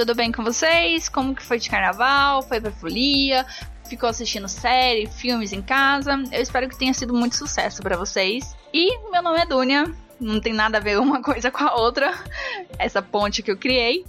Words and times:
tudo 0.00 0.14
bem 0.14 0.32
com 0.32 0.42
vocês? 0.42 1.10
Como 1.10 1.34
que 1.34 1.44
foi 1.44 1.58
de 1.58 1.68
carnaval? 1.68 2.40
Foi 2.40 2.58
pra 2.58 2.70
folia? 2.70 3.44
Ficou 3.86 4.08
assistindo 4.08 4.48
série, 4.48 5.06
filmes 5.06 5.52
em 5.52 5.60
casa? 5.60 6.14
Eu 6.32 6.40
espero 6.40 6.66
que 6.70 6.78
tenha 6.78 6.94
sido 6.94 7.12
muito 7.12 7.36
sucesso 7.36 7.82
para 7.82 7.98
vocês. 7.98 8.56
E 8.72 8.96
meu 9.10 9.22
nome 9.22 9.40
é 9.40 9.44
Dunia, 9.44 9.84
não 10.18 10.40
tem 10.40 10.54
nada 10.54 10.78
a 10.78 10.80
ver 10.80 10.98
uma 10.98 11.20
coisa 11.22 11.50
com 11.50 11.62
a 11.62 11.74
outra, 11.74 12.14
essa 12.78 13.02
ponte 13.02 13.42
que 13.42 13.50
eu 13.50 13.58
criei. 13.58 14.06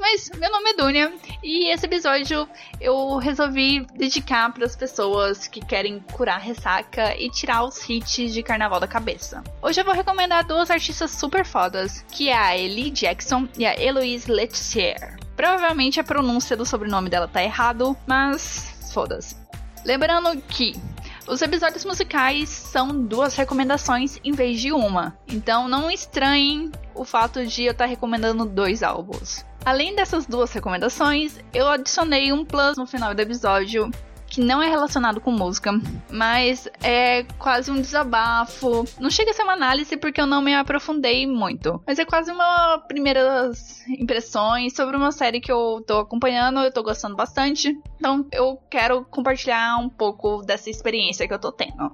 Mas 0.00 0.30
meu 0.38 0.50
nome 0.50 0.70
é 0.70 0.74
Dunia 0.74 1.12
e 1.44 1.68
esse 1.68 1.84
episódio 1.84 2.48
eu 2.80 3.18
resolvi 3.18 3.86
dedicar 3.94 4.50
para 4.50 4.64
as 4.64 4.74
pessoas 4.74 5.46
que 5.46 5.60
querem 5.60 6.00
curar 6.12 6.40
ressaca 6.40 7.14
e 7.16 7.28
tirar 7.28 7.64
os 7.64 7.86
hits 7.86 8.32
de 8.32 8.42
carnaval 8.42 8.80
da 8.80 8.88
cabeça. 8.88 9.44
Hoje 9.60 9.78
eu 9.78 9.84
vou 9.84 9.92
recomendar 9.92 10.46
duas 10.46 10.70
artistas 10.70 11.10
super 11.10 11.44
fodas, 11.44 12.02
que 12.10 12.30
é 12.30 12.36
a 12.36 12.56
Ellie 12.56 12.90
Jackson 12.90 13.46
e 13.58 13.66
a 13.66 13.78
Eloise 13.78 14.32
Letizier. 14.32 15.18
Provavelmente 15.36 16.00
a 16.00 16.04
pronúncia 16.04 16.56
do 16.56 16.64
sobrenome 16.64 17.10
dela 17.10 17.28
tá 17.28 17.44
errado, 17.44 17.94
mas 18.06 18.90
foda-se. 18.94 19.36
Lembrando 19.84 20.40
que 20.48 20.80
os 21.28 21.42
episódios 21.42 21.84
musicais 21.84 22.48
são 22.48 23.04
duas 23.04 23.36
recomendações 23.36 24.18
em 24.24 24.32
vez 24.32 24.62
de 24.62 24.72
uma, 24.72 25.14
então 25.28 25.68
não 25.68 25.90
estranhem 25.90 26.72
o 26.94 27.04
fato 27.04 27.44
de 27.46 27.64
eu 27.64 27.72
estar 27.72 27.84
recomendando 27.84 28.46
dois 28.46 28.82
álbuns. 28.82 29.44
Além 29.64 29.94
dessas 29.94 30.26
duas 30.26 30.52
recomendações, 30.52 31.38
eu 31.52 31.68
adicionei 31.68 32.32
um 32.32 32.44
plus 32.44 32.76
no 32.76 32.86
final 32.86 33.14
do 33.14 33.20
episódio 33.20 33.90
que 34.30 34.40
não 34.40 34.62
é 34.62 34.70
relacionado 34.70 35.20
com 35.20 35.32
música, 35.32 35.72
mas 36.08 36.68
é 36.82 37.24
quase 37.36 37.70
um 37.70 37.80
desabafo. 37.80 38.84
Não 39.00 39.10
chega 39.10 39.32
a 39.32 39.34
ser 39.34 39.42
uma 39.42 39.54
análise 39.54 39.96
porque 39.96 40.20
eu 40.20 40.26
não 40.26 40.40
me 40.40 40.54
aprofundei 40.54 41.26
muito, 41.26 41.82
mas 41.84 41.98
é 41.98 42.04
quase 42.04 42.30
uma 42.30 42.78
primeiras 42.86 43.84
impressões 43.88 44.74
sobre 44.74 44.96
uma 44.96 45.10
série 45.10 45.40
que 45.40 45.50
eu 45.50 45.82
tô 45.84 45.98
acompanhando, 45.98 46.60
eu 46.60 46.72
tô 46.72 46.82
gostando 46.82 47.16
bastante. 47.16 47.76
Então 47.96 48.24
eu 48.32 48.56
quero 48.70 49.04
compartilhar 49.04 49.76
um 49.78 49.88
pouco 49.88 50.42
dessa 50.42 50.70
experiência 50.70 51.26
que 51.26 51.34
eu 51.34 51.38
tô 51.38 51.50
tendo. 51.50 51.90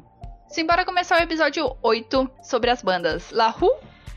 Simbora 0.49 0.85
começar 0.85 1.19
o 1.19 1.23
episódio 1.23 1.75
8 1.83 2.31
sobre 2.43 2.71
as 2.71 2.83
bandas 2.83 3.31
La 3.31 3.49
Rue 3.49 3.73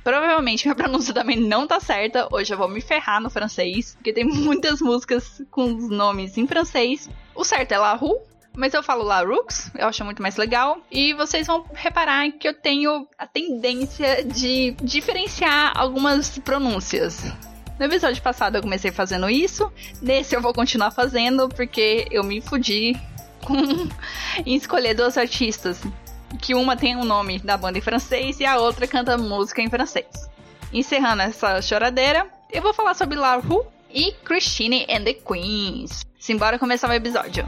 Provavelmente 0.09 0.65
minha 0.65 0.73
pronúncia 0.73 1.13
também 1.13 1.39
não 1.39 1.67
tá 1.67 1.79
certa. 1.79 2.27
Hoje 2.31 2.51
eu 2.51 2.57
vou 2.57 2.67
me 2.67 2.81
ferrar 2.81 3.21
no 3.21 3.29
francês, 3.29 3.93
porque 3.93 4.11
tem 4.11 4.23
muitas 4.25 4.81
músicas 4.81 5.39
com 5.51 5.65
os 5.65 5.87
nomes 5.87 6.35
em 6.35 6.47
francês. 6.47 7.07
O 7.35 7.43
certo 7.43 7.73
é 7.73 7.77
La 7.77 7.93
Rue, 7.93 8.17
mas 8.57 8.73
eu 8.73 8.81
falo 8.81 9.03
La 9.03 9.21
Rux, 9.21 9.71
eu 9.77 9.87
acho 9.87 10.03
muito 10.03 10.19
mais 10.19 10.35
legal. 10.35 10.81
E 10.91 11.13
vocês 11.13 11.45
vão 11.45 11.63
reparar 11.75 12.31
que 12.31 12.47
eu 12.47 12.55
tenho 12.55 13.07
a 13.19 13.27
tendência 13.27 14.25
de 14.25 14.71
diferenciar 14.81 15.73
algumas 15.75 16.39
pronúncias. 16.39 17.31
No 17.77 17.85
episódio 17.85 18.19
passado 18.23 18.55
eu 18.55 18.63
comecei 18.63 18.91
fazendo 18.91 19.29
isso, 19.29 19.71
nesse 20.01 20.35
eu 20.35 20.41
vou 20.41 20.55
continuar 20.55 20.89
fazendo 20.89 21.47
porque 21.49 22.07
eu 22.09 22.23
me 22.23 22.41
fudi 22.41 22.99
com 23.45 23.55
em 24.43 24.55
escolher 24.55 24.95
duas 24.95 25.19
artistas 25.19 25.79
que 26.41 26.53
uma 26.53 26.75
tem 26.75 26.95
o 26.95 26.99
um 26.99 27.05
nome 27.05 27.39
da 27.39 27.57
banda 27.57 27.77
em 27.77 27.81
francês 27.81 28.39
e 28.39 28.45
a 28.45 28.57
outra 28.57 28.87
canta 28.87 29.17
música 29.17 29.61
em 29.61 29.69
francês. 29.69 30.29
Encerrando 30.71 31.23
essa 31.23 31.61
choradeira, 31.61 32.27
eu 32.51 32.61
vou 32.61 32.73
falar 32.73 32.93
sobre 32.93 33.17
La 33.17 33.35
Rue 33.35 33.63
e 33.89 34.11
Christine 34.23 34.85
and 34.89 35.03
the 35.03 35.13
Queens. 35.13 36.05
Simbora 36.19 36.59
começar 36.59 36.89
o 36.89 36.93
episódio. 36.93 37.45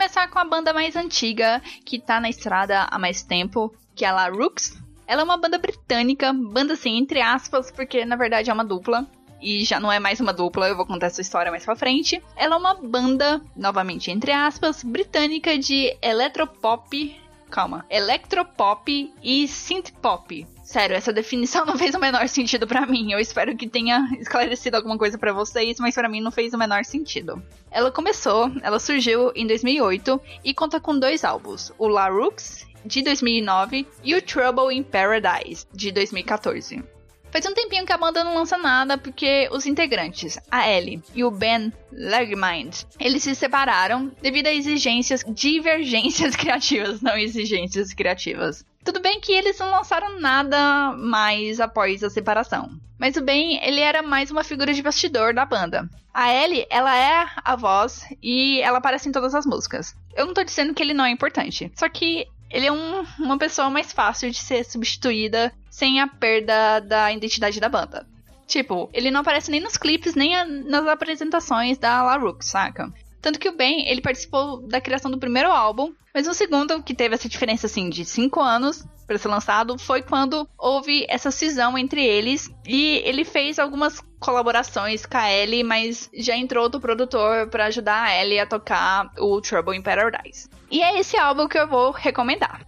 Começar 0.00 0.28
com 0.28 0.38
a 0.38 0.44
banda 0.46 0.72
mais 0.72 0.96
antiga, 0.96 1.60
que 1.84 1.98
tá 1.98 2.18
na 2.18 2.30
estrada 2.30 2.88
há 2.90 2.98
mais 2.98 3.22
tempo, 3.22 3.70
que 3.94 4.02
é 4.02 4.08
a 4.08 4.12
La 4.12 4.28
Rooks. 4.30 4.78
Ela 5.06 5.20
é 5.20 5.24
uma 5.24 5.36
banda 5.36 5.58
britânica, 5.58 6.32
banda 6.32 6.72
assim, 6.72 6.96
entre 6.96 7.20
aspas, 7.20 7.70
porque 7.70 8.02
na 8.06 8.16
verdade 8.16 8.48
é 8.48 8.52
uma 8.52 8.64
dupla. 8.64 9.06
E 9.42 9.62
já 9.62 9.78
não 9.78 9.92
é 9.92 10.00
mais 10.00 10.18
uma 10.18 10.32
dupla, 10.32 10.68
eu 10.68 10.76
vou 10.76 10.86
contar 10.86 11.08
essa 11.08 11.20
história 11.20 11.50
mais 11.50 11.66
pra 11.66 11.76
frente. 11.76 12.22
Ela 12.34 12.54
é 12.54 12.58
uma 12.58 12.76
banda, 12.76 13.42
novamente 13.54 14.10
entre 14.10 14.32
aspas, 14.32 14.82
britânica 14.82 15.58
de 15.58 15.94
eletropop. 16.00 17.20
Calma. 17.50 17.84
Electropop 17.90 19.12
e 19.22 19.46
synthpop. 19.48 20.46
Sério, 20.70 20.94
essa 20.94 21.12
definição 21.12 21.66
não 21.66 21.76
fez 21.76 21.96
o 21.96 21.98
menor 21.98 22.28
sentido 22.28 22.64
para 22.64 22.86
mim. 22.86 23.10
Eu 23.10 23.18
espero 23.18 23.56
que 23.56 23.68
tenha 23.68 24.08
esclarecido 24.20 24.76
alguma 24.76 24.96
coisa 24.96 25.18
para 25.18 25.32
vocês, 25.32 25.80
mas 25.80 25.96
para 25.96 26.08
mim 26.08 26.20
não 26.20 26.30
fez 26.30 26.54
o 26.54 26.58
menor 26.58 26.84
sentido. 26.84 27.42
Ela 27.72 27.90
começou, 27.90 28.52
ela 28.62 28.78
surgiu 28.78 29.32
em 29.34 29.48
2008 29.48 30.20
e 30.44 30.54
conta 30.54 30.78
com 30.78 30.96
dois 30.96 31.24
álbuns, 31.24 31.72
o 31.76 31.88
La 31.88 32.08
Rooks 32.08 32.68
de 32.86 33.02
2009 33.02 33.84
e 34.04 34.14
o 34.14 34.22
Trouble 34.22 34.72
in 34.72 34.84
Paradise 34.84 35.66
de 35.74 35.90
2014. 35.90 36.84
Faz 37.32 37.46
um 37.46 37.54
tempinho 37.54 37.84
que 37.84 37.92
a 37.92 37.98
banda 37.98 38.22
não 38.22 38.36
lança 38.36 38.56
nada 38.56 38.96
porque 38.96 39.48
os 39.50 39.66
integrantes, 39.66 40.38
a 40.48 40.70
Ellie 40.70 41.02
e 41.12 41.24
o 41.24 41.32
Ben 41.32 41.72
Legmind, 41.90 42.84
eles 43.00 43.24
se 43.24 43.34
separaram 43.34 44.12
devido 44.22 44.46
a 44.46 44.54
exigências, 44.54 45.24
divergências 45.28 46.34
criativas, 46.36 47.00
não 47.00 47.16
exigências 47.16 47.92
criativas. 47.92 48.64
Tudo 48.82 49.00
bem 49.00 49.20
que 49.20 49.32
eles 49.32 49.58
não 49.58 49.70
lançaram 49.70 50.18
nada 50.18 50.92
mais 50.92 51.60
após 51.60 52.02
a 52.02 52.08
separação. 52.08 52.70
Mas 52.98 53.16
o 53.16 53.22
Ben, 53.22 53.62
ele 53.62 53.80
era 53.80 54.02
mais 54.02 54.30
uma 54.30 54.42
figura 54.42 54.72
de 54.72 54.82
bastidor 54.82 55.34
da 55.34 55.44
banda. 55.44 55.88
A 56.12 56.32
Ellie, 56.32 56.66
ela 56.70 56.96
é 56.96 57.26
a 57.44 57.56
voz 57.56 58.04
e 58.22 58.60
ela 58.62 58.78
aparece 58.78 59.08
em 59.08 59.12
todas 59.12 59.34
as 59.34 59.46
músicas. 59.46 59.94
Eu 60.14 60.26
não 60.26 60.34
tô 60.34 60.42
dizendo 60.42 60.74
que 60.74 60.82
ele 60.82 60.94
não 60.94 61.04
é 61.04 61.10
importante, 61.10 61.70
só 61.74 61.88
que 61.88 62.26
ele 62.50 62.66
é 62.66 62.72
um, 62.72 63.04
uma 63.18 63.38
pessoa 63.38 63.70
mais 63.70 63.92
fácil 63.92 64.30
de 64.30 64.38
ser 64.38 64.64
substituída 64.64 65.52
sem 65.70 66.00
a 66.00 66.08
perda 66.08 66.80
da 66.80 67.12
identidade 67.12 67.60
da 67.60 67.68
banda. 67.68 68.06
Tipo, 68.46 68.90
ele 68.92 69.10
não 69.10 69.20
aparece 69.20 69.50
nem 69.50 69.60
nos 69.60 69.76
clipes, 69.76 70.16
nem 70.16 70.34
a, 70.34 70.44
nas 70.44 70.86
apresentações 70.88 71.78
da 71.78 72.02
La 72.02 72.16
Rook, 72.16 72.44
saca? 72.44 72.92
Tanto 73.20 73.38
que 73.38 73.48
o 73.48 73.56
Ben, 73.56 73.88
ele 73.88 74.00
participou 74.00 74.66
da 74.66 74.80
criação 74.80 75.10
do 75.10 75.18
primeiro 75.18 75.50
álbum, 75.50 75.92
mas 76.14 76.26
o 76.26 76.34
segundo, 76.34 76.82
que 76.82 76.94
teve 76.94 77.14
essa 77.14 77.28
diferença 77.28 77.66
assim 77.66 77.88
de 77.88 78.04
5 78.04 78.40
anos 78.40 78.84
para 79.06 79.18
ser 79.18 79.28
lançado, 79.28 79.78
foi 79.78 80.02
quando 80.02 80.48
houve 80.58 81.04
essa 81.08 81.30
cisão 81.30 81.76
entre 81.76 82.04
eles 82.04 82.48
e 82.66 83.02
ele 83.04 83.24
fez 83.24 83.58
algumas 83.58 84.00
colaborações 84.18 85.06
com 85.06 85.16
a 85.16 85.32
Ellie, 85.32 85.64
mas 85.64 86.10
já 86.14 86.36
entrou 86.36 86.64
outro 86.64 86.80
produtor 86.80 87.48
para 87.48 87.66
ajudar 87.66 88.04
a 88.04 88.22
Ellie 88.22 88.38
a 88.38 88.46
tocar 88.46 89.10
o 89.18 89.40
Trouble 89.40 89.76
in 89.76 89.82
Paradise. 89.82 90.48
E 90.70 90.82
é 90.82 90.98
esse 90.98 91.16
álbum 91.16 91.48
que 91.48 91.58
eu 91.58 91.66
vou 91.66 91.90
recomendar. 91.90 92.64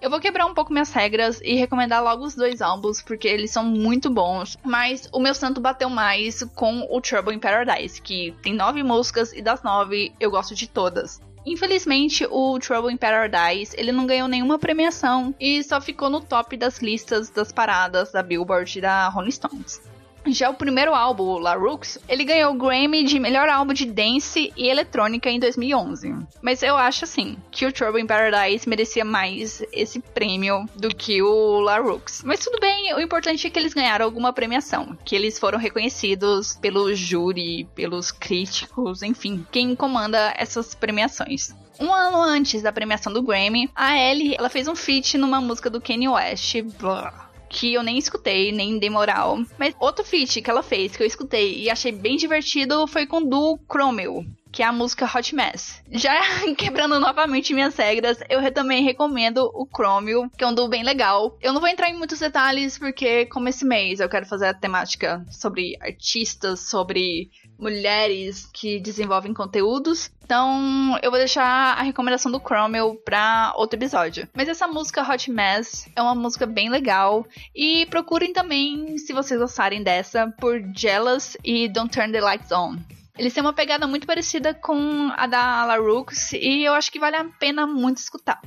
Eu 0.00 0.08
vou 0.08 0.18
quebrar 0.18 0.46
um 0.46 0.54
pouco 0.54 0.72
minhas 0.72 0.90
regras 0.90 1.40
e 1.42 1.54
recomendar 1.54 2.02
logo 2.02 2.24
os 2.24 2.34
dois 2.34 2.62
álbuns, 2.62 3.02
porque 3.02 3.28
eles 3.28 3.50
são 3.50 3.64
muito 3.64 4.08
bons. 4.08 4.56
Mas 4.64 5.06
o 5.12 5.20
meu 5.20 5.34
santo 5.34 5.60
bateu 5.60 5.90
mais 5.90 6.42
com 6.54 6.86
o 6.90 7.00
Trouble 7.02 7.34
in 7.34 7.38
Paradise, 7.38 8.00
que 8.00 8.34
tem 8.42 8.54
nove 8.54 8.82
músicas 8.82 9.32
e 9.34 9.42
das 9.42 9.62
nove 9.62 10.12
eu 10.18 10.30
gosto 10.30 10.54
de 10.54 10.66
todas. 10.66 11.20
Infelizmente, 11.44 12.26
o 12.30 12.58
Trouble 12.58 12.92
in 12.92 12.96
Paradise 12.96 13.74
ele 13.78 13.92
não 13.92 14.06
ganhou 14.06 14.26
nenhuma 14.26 14.58
premiação 14.58 15.34
e 15.38 15.62
só 15.62 15.80
ficou 15.80 16.08
no 16.08 16.20
top 16.20 16.56
das 16.56 16.78
listas 16.78 17.28
das 17.28 17.52
paradas 17.52 18.10
da 18.10 18.22
Billboard 18.22 18.78
e 18.78 18.80
da 18.80 19.08
Rolling 19.08 19.30
Stones. 19.30 19.82
Já 20.26 20.50
o 20.50 20.54
primeiro 20.54 20.94
álbum, 20.94 21.38
La 21.38 21.54
Rooks, 21.54 21.98
ele 22.08 22.24
ganhou 22.24 22.52
o 22.52 22.58
Grammy 22.58 23.04
de 23.04 23.18
melhor 23.18 23.48
álbum 23.48 23.72
de 23.72 23.86
dance 23.86 24.52
e 24.56 24.68
eletrônica 24.68 25.30
em 25.30 25.40
2011. 25.40 26.14
Mas 26.42 26.62
eu 26.62 26.76
acho 26.76 27.04
assim 27.04 27.36
que 27.50 27.66
o 27.66 27.72
Trouble 27.72 28.00
in 28.00 28.06
Paradise 28.06 28.68
merecia 28.68 29.04
mais 29.04 29.62
esse 29.72 29.98
prêmio 30.00 30.66
do 30.76 30.88
que 30.88 31.22
o 31.22 31.60
La 31.60 31.78
Rooks. 31.78 32.22
Mas 32.24 32.40
tudo 32.40 32.60
bem, 32.60 32.94
o 32.94 33.00
importante 33.00 33.46
é 33.46 33.50
que 33.50 33.58
eles 33.58 33.74
ganharam 33.74 34.04
alguma 34.04 34.32
premiação, 34.32 34.96
que 35.04 35.16
eles 35.16 35.38
foram 35.38 35.58
reconhecidos 35.58 36.56
pelo 36.60 36.94
júri, 36.94 37.66
pelos 37.74 38.12
críticos, 38.12 39.02
enfim, 39.02 39.44
quem 39.50 39.74
comanda 39.74 40.34
essas 40.36 40.74
premiações. 40.74 41.54
Um 41.78 41.92
ano 41.94 42.20
antes 42.20 42.60
da 42.60 42.70
premiação 42.70 43.10
do 43.10 43.22
Grammy, 43.22 43.70
a 43.74 43.96
Ellie 43.96 44.34
ela 44.38 44.50
fez 44.50 44.68
um 44.68 44.76
feat 44.76 45.16
numa 45.16 45.40
música 45.40 45.70
do 45.70 45.80
Kanye 45.80 46.08
West. 46.08 46.60
Blá 46.78 47.29
que 47.50 47.74
eu 47.74 47.82
nem 47.82 47.98
escutei, 47.98 48.52
nem 48.52 48.78
dei 48.78 48.88
moral. 48.88 49.40
Mas 49.58 49.74
outro 49.78 50.04
feat 50.04 50.40
que 50.40 50.48
ela 50.48 50.62
fez, 50.62 50.96
que 50.96 51.02
eu 51.02 51.06
escutei 51.06 51.58
e 51.58 51.68
achei 51.68 51.92
bem 51.92 52.16
divertido, 52.16 52.86
foi 52.86 53.06
com 53.06 53.22
Du 53.22 53.58
Cromwell 53.68 54.24
que 54.52 54.62
é 54.62 54.66
a 54.66 54.72
música 54.72 55.06
Hot 55.06 55.34
Mess. 55.34 55.82
Já 55.90 56.12
quebrando 56.58 56.98
novamente 56.98 57.54
minhas 57.54 57.76
regras, 57.76 58.18
eu 58.28 58.40
também 58.52 58.82
recomendo 58.82 59.50
o 59.54 59.66
Chromio, 59.66 60.28
que 60.36 60.42
é 60.42 60.46
um 60.46 60.54
duo 60.54 60.68
bem 60.68 60.82
legal. 60.82 61.38
Eu 61.40 61.52
não 61.52 61.60
vou 61.60 61.68
entrar 61.68 61.88
em 61.88 61.96
muitos 61.96 62.18
detalhes, 62.18 62.78
porque 62.78 63.26
como 63.26 63.48
esse 63.48 63.64
mês 63.64 64.00
eu 64.00 64.08
quero 64.08 64.26
fazer 64.26 64.46
a 64.46 64.54
temática 64.54 65.24
sobre 65.30 65.76
artistas, 65.80 66.68
sobre 66.68 67.30
mulheres 67.60 68.48
que 68.52 68.80
desenvolvem 68.80 69.34
conteúdos. 69.34 70.10
Então, 70.24 70.98
eu 71.02 71.10
vou 71.10 71.18
deixar 71.18 71.76
a 71.76 71.82
recomendação 71.82 72.32
do 72.32 72.40
Chromio 72.40 72.94
pra 73.04 73.52
outro 73.56 73.78
episódio. 73.78 74.28
Mas 74.34 74.48
essa 74.48 74.66
música 74.66 75.02
Hot 75.02 75.30
Mess 75.30 75.88
é 75.94 76.00
uma 76.00 76.14
música 76.14 76.46
bem 76.46 76.70
legal. 76.70 77.26
E 77.54 77.86
procurem 77.86 78.32
também, 78.32 78.96
se 78.98 79.12
vocês 79.12 79.38
gostarem 79.38 79.82
dessa, 79.82 80.32
por 80.38 80.60
Jealous 80.74 81.36
e 81.44 81.68
Don't 81.68 81.90
Turn 81.92 82.12
the 82.12 82.20
Lights 82.20 82.50
On. 82.50 82.76
Eles 83.18 83.34
têm 83.34 83.42
uma 83.42 83.52
pegada 83.52 83.86
muito 83.86 84.06
parecida 84.06 84.54
com 84.54 85.12
a 85.14 85.26
da 85.26 85.64
LaRux 85.66 86.32
e 86.32 86.64
eu 86.64 86.72
acho 86.72 86.90
que 86.90 86.98
vale 86.98 87.16
a 87.16 87.24
pena 87.24 87.66
muito 87.66 87.98
escutar. 87.98 88.40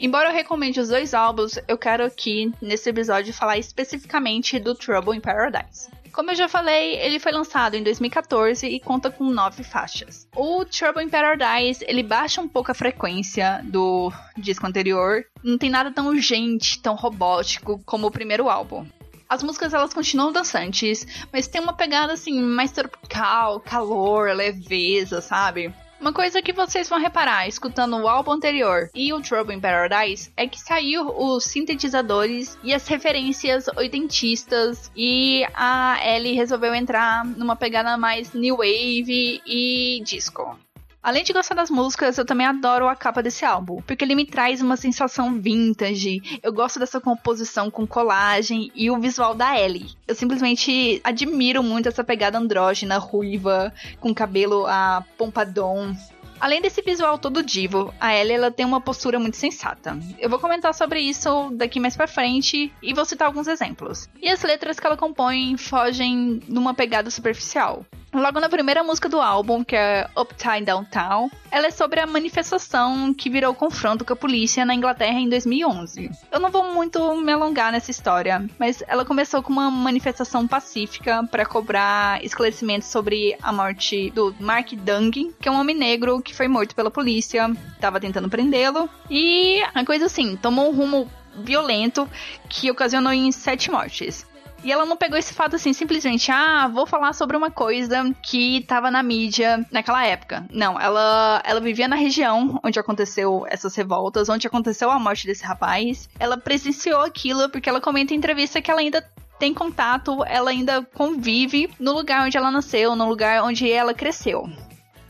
Embora 0.00 0.28
eu 0.28 0.34
recomende 0.34 0.78
os 0.78 0.88
dois 0.88 1.12
álbuns, 1.12 1.58
eu 1.66 1.76
quero 1.76 2.04
aqui 2.04 2.52
nesse 2.62 2.88
episódio 2.88 3.32
falar 3.34 3.58
especificamente 3.58 4.58
do 4.60 4.74
Trouble 4.74 5.16
in 5.16 5.20
Paradise. 5.20 5.88
Como 6.18 6.32
eu 6.32 6.34
já 6.34 6.48
falei, 6.48 6.96
ele 6.96 7.20
foi 7.20 7.30
lançado 7.30 7.76
em 7.76 7.82
2014 7.84 8.66
e 8.66 8.80
conta 8.80 9.08
com 9.08 9.30
nove 9.30 9.62
faixas. 9.62 10.26
O 10.34 10.64
Trouble 10.64 11.04
in 11.04 11.08
Paradise 11.08 11.84
ele 11.86 12.02
baixa 12.02 12.40
um 12.40 12.48
pouco 12.48 12.72
a 12.72 12.74
frequência 12.74 13.60
do 13.62 14.10
disco 14.36 14.66
anterior, 14.66 15.24
não 15.44 15.56
tem 15.56 15.70
nada 15.70 15.92
tão 15.92 16.08
urgente, 16.08 16.82
tão 16.82 16.96
robótico 16.96 17.80
como 17.86 18.08
o 18.08 18.10
primeiro 18.10 18.50
álbum. 18.50 18.84
As 19.28 19.44
músicas 19.44 19.72
elas 19.72 19.94
continuam 19.94 20.32
dançantes, 20.32 21.06
mas 21.32 21.46
tem 21.46 21.60
uma 21.60 21.74
pegada 21.74 22.14
assim 22.14 22.42
mais 22.42 22.72
tropical, 22.72 23.60
calor, 23.60 24.34
leveza, 24.34 25.20
sabe? 25.20 25.72
Uma 26.00 26.12
coisa 26.12 26.40
que 26.40 26.52
vocês 26.52 26.88
vão 26.88 27.00
reparar 27.00 27.48
escutando 27.48 27.96
o 27.96 28.06
álbum 28.06 28.32
anterior 28.32 28.88
e 28.94 29.12
o 29.12 29.20
Trouble 29.20 29.54
in 29.54 29.60
Paradise 29.60 30.32
é 30.36 30.46
que 30.46 30.60
saiu 30.60 31.08
os 31.08 31.44
sintetizadores 31.44 32.56
e 32.62 32.72
as 32.72 32.86
referências 32.86 33.66
oitentistas 33.76 34.92
e 34.96 35.44
a 35.54 35.98
Ellie 36.04 36.34
resolveu 36.34 36.72
entrar 36.72 37.24
numa 37.24 37.56
pegada 37.56 37.96
mais 37.96 38.32
new 38.32 38.58
wave 38.58 39.42
e 39.44 40.00
disco. 40.04 40.56
Além 41.02 41.22
de 41.22 41.32
gostar 41.32 41.54
das 41.54 41.70
músicas, 41.70 42.18
eu 42.18 42.24
também 42.24 42.46
adoro 42.46 42.88
a 42.88 42.96
capa 42.96 43.22
desse 43.22 43.44
álbum, 43.44 43.80
porque 43.82 44.04
ele 44.04 44.16
me 44.16 44.26
traz 44.26 44.60
uma 44.60 44.76
sensação 44.76 45.40
vintage. 45.40 46.40
Eu 46.42 46.52
gosto 46.52 46.78
dessa 46.78 47.00
composição 47.00 47.70
com 47.70 47.86
colagem 47.86 48.70
e 48.74 48.90
o 48.90 48.98
visual 48.98 49.34
da 49.34 49.58
Ellie. 49.58 49.90
Eu 50.06 50.14
simplesmente 50.14 51.00
admiro 51.04 51.62
muito 51.62 51.88
essa 51.88 52.02
pegada 52.02 52.36
andrógena, 52.36 52.98
ruiva, 52.98 53.72
com 54.00 54.12
cabelo 54.12 54.66
a 54.66 55.04
pompadom. 55.16 55.94
Além 56.40 56.60
desse 56.60 56.82
visual 56.82 57.18
todo 57.18 57.42
divo, 57.42 57.92
a 58.00 58.14
Ellie 58.14 58.34
ela 58.34 58.50
tem 58.50 58.64
uma 58.64 58.80
postura 58.80 59.18
muito 59.18 59.36
sensata. 59.36 59.98
Eu 60.18 60.30
vou 60.30 60.38
comentar 60.38 60.72
sobre 60.72 61.00
isso 61.00 61.50
daqui 61.52 61.80
mais 61.80 61.96
pra 61.96 62.06
frente 62.06 62.72
e 62.82 62.94
vou 62.94 63.04
citar 63.04 63.26
alguns 63.26 63.48
exemplos. 63.48 64.08
E 64.20 64.28
as 64.28 64.42
letras 64.42 64.78
que 64.78 64.86
ela 64.86 64.96
compõe 64.96 65.56
fogem 65.56 66.40
numa 66.48 66.74
pegada 66.74 67.10
superficial. 67.10 67.84
Logo 68.12 68.40
na 68.40 68.48
primeira 68.48 68.82
música 68.82 69.08
do 69.08 69.20
álbum, 69.20 69.62
que 69.62 69.76
é 69.76 70.08
Uptime 70.16 70.62
Downtown, 70.62 71.30
ela 71.50 71.66
é 71.66 71.70
sobre 71.70 72.00
a 72.00 72.06
manifestação 72.06 73.12
que 73.12 73.28
virou 73.28 73.54
confronto 73.54 74.04
com 74.04 74.14
a 74.14 74.16
polícia 74.16 74.64
na 74.64 74.74
Inglaterra 74.74 75.18
em 75.18 75.28
2011. 75.28 76.10
Eu 76.32 76.40
não 76.40 76.50
vou 76.50 76.72
muito 76.72 77.14
me 77.16 77.32
alongar 77.32 77.70
nessa 77.70 77.90
história, 77.90 78.48
mas 78.58 78.82
ela 78.88 79.04
começou 79.04 79.42
com 79.42 79.52
uma 79.52 79.70
manifestação 79.70 80.48
pacífica 80.48 81.22
para 81.30 81.44
cobrar 81.44 82.24
esclarecimentos 82.24 82.88
sobre 82.88 83.36
a 83.42 83.52
morte 83.52 84.10
do 84.10 84.34
Mark 84.40 84.72
Dung, 84.72 85.34
que 85.38 85.48
é 85.48 85.52
um 85.52 85.60
homem 85.60 85.76
negro 85.76 86.22
que 86.22 86.34
foi 86.34 86.48
morto 86.48 86.74
pela 86.74 86.90
polícia, 86.90 87.50
estava 87.74 88.00
tentando 88.00 88.30
prendê-lo, 88.30 88.88
e 89.10 89.62
a 89.74 89.84
coisa 89.84 90.06
assim, 90.06 90.34
tomou 90.36 90.70
um 90.70 90.74
rumo 90.74 91.10
violento 91.36 92.08
que 92.48 92.70
ocasionou 92.70 93.12
em 93.12 93.30
sete 93.30 93.70
mortes. 93.70 94.26
E 94.62 94.72
ela 94.72 94.84
não 94.84 94.96
pegou 94.96 95.16
esse 95.16 95.32
fato 95.32 95.56
assim, 95.56 95.72
simplesmente, 95.72 96.30
ah, 96.32 96.68
vou 96.68 96.86
falar 96.86 97.12
sobre 97.12 97.36
uma 97.36 97.50
coisa 97.50 98.12
que 98.22 98.62
tava 98.62 98.90
na 98.90 99.02
mídia 99.02 99.64
naquela 99.70 100.04
época. 100.04 100.46
Não, 100.52 100.80
ela, 100.80 101.40
ela 101.44 101.60
vivia 101.60 101.86
na 101.86 101.96
região 101.96 102.60
onde 102.64 102.78
aconteceu 102.78 103.46
essas 103.48 103.74
revoltas, 103.76 104.28
onde 104.28 104.46
aconteceu 104.46 104.90
a 104.90 104.98
morte 104.98 105.26
desse 105.26 105.44
rapaz. 105.44 106.08
Ela 106.18 106.36
presenciou 106.36 107.00
aquilo 107.00 107.48
porque 107.50 107.68
ela 107.68 107.80
comenta 107.80 108.12
em 108.12 108.16
entrevista 108.16 108.60
que 108.60 108.70
ela 108.70 108.80
ainda 108.80 109.00
tem 109.38 109.54
contato, 109.54 110.24
ela 110.24 110.50
ainda 110.50 110.82
convive 110.82 111.70
no 111.78 111.92
lugar 111.92 112.26
onde 112.26 112.36
ela 112.36 112.50
nasceu, 112.50 112.96
no 112.96 113.08
lugar 113.08 113.44
onde 113.44 113.70
ela 113.70 113.94
cresceu. 113.94 114.48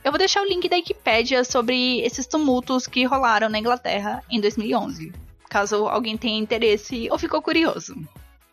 Eu 0.05 0.13
vou 0.13 0.19
deixar 0.19 0.43
o 0.43 0.49
link 0.49 0.69
da 0.69 0.77
Wikipédia 0.77 1.43
sobre 1.45 2.01
esses 2.01 2.27
tumultos 2.27 2.87
que 2.87 3.05
rolaram 3.05 3.49
na 3.49 3.59
Inglaterra 3.59 4.23
em 4.31 4.41
2011, 4.41 5.13
caso 5.49 5.87
alguém 5.89 6.17
tenha 6.17 6.39
interesse 6.39 7.09
ou 7.11 7.19
ficou 7.19 7.41
curioso. 7.41 7.95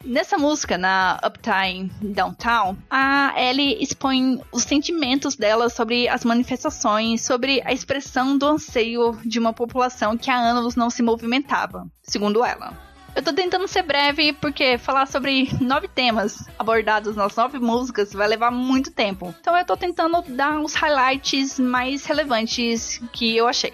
Nessa 0.05 0.37
música, 0.37 0.77
na 0.77 1.19
Uptime 1.25 1.89
Downtown, 1.99 2.77
a 2.91 3.33
Ellie 3.35 3.81
expõe 3.81 4.39
os 4.51 4.61
sentimentos 4.61 5.35
dela 5.35 5.67
sobre 5.67 6.07
as 6.07 6.23
manifestações, 6.23 7.21
sobre 7.21 7.59
a 7.65 7.73
expressão 7.73 8.37
do 8.37 8.45
anseio 8.45 9.17
de 9.25 9.39
uma 9.39 9.51
população 9.51 10.15
que 10.15 10.29
há 10.29 10.37
anos 10.37 10.75
não 10.75 10.91
se 10.91 11.01
movimentava, 11.01 11.87
segundo 12.03 12.45
ela. 12.45 12.77
Eu 13.15 13.23
tô 13.23 13.33
tentando 13.33 13.67
ser 13.67 13.81
breve 13.81 14.33
porque 14.33 14.77
falar 14.77 15.07
sobre 15.07 15.49
nove 15.59 15.87
temas 15.87 16.47
abordados 16.59 17.15
nas 17.15 17.35
nove 17.35 17.57
músicas 17.57 18.13
vai 18.13 18.27
levar 18.27 18.51
muito 18.51 18.91
tempo. 18.91 19.33
Então 19.39 19.57
eu 19.57 19.65
tô 19.65 19.75
tentando 19.75 20.21
dar 20.21 20.59
os 20.59 20.75
highlights 20.75 21.57
mais 21.57 22.05
relevantes 22.05 23.01
que 23.11 23.35
eu 23.35 23.47
achei. 23.47 23.73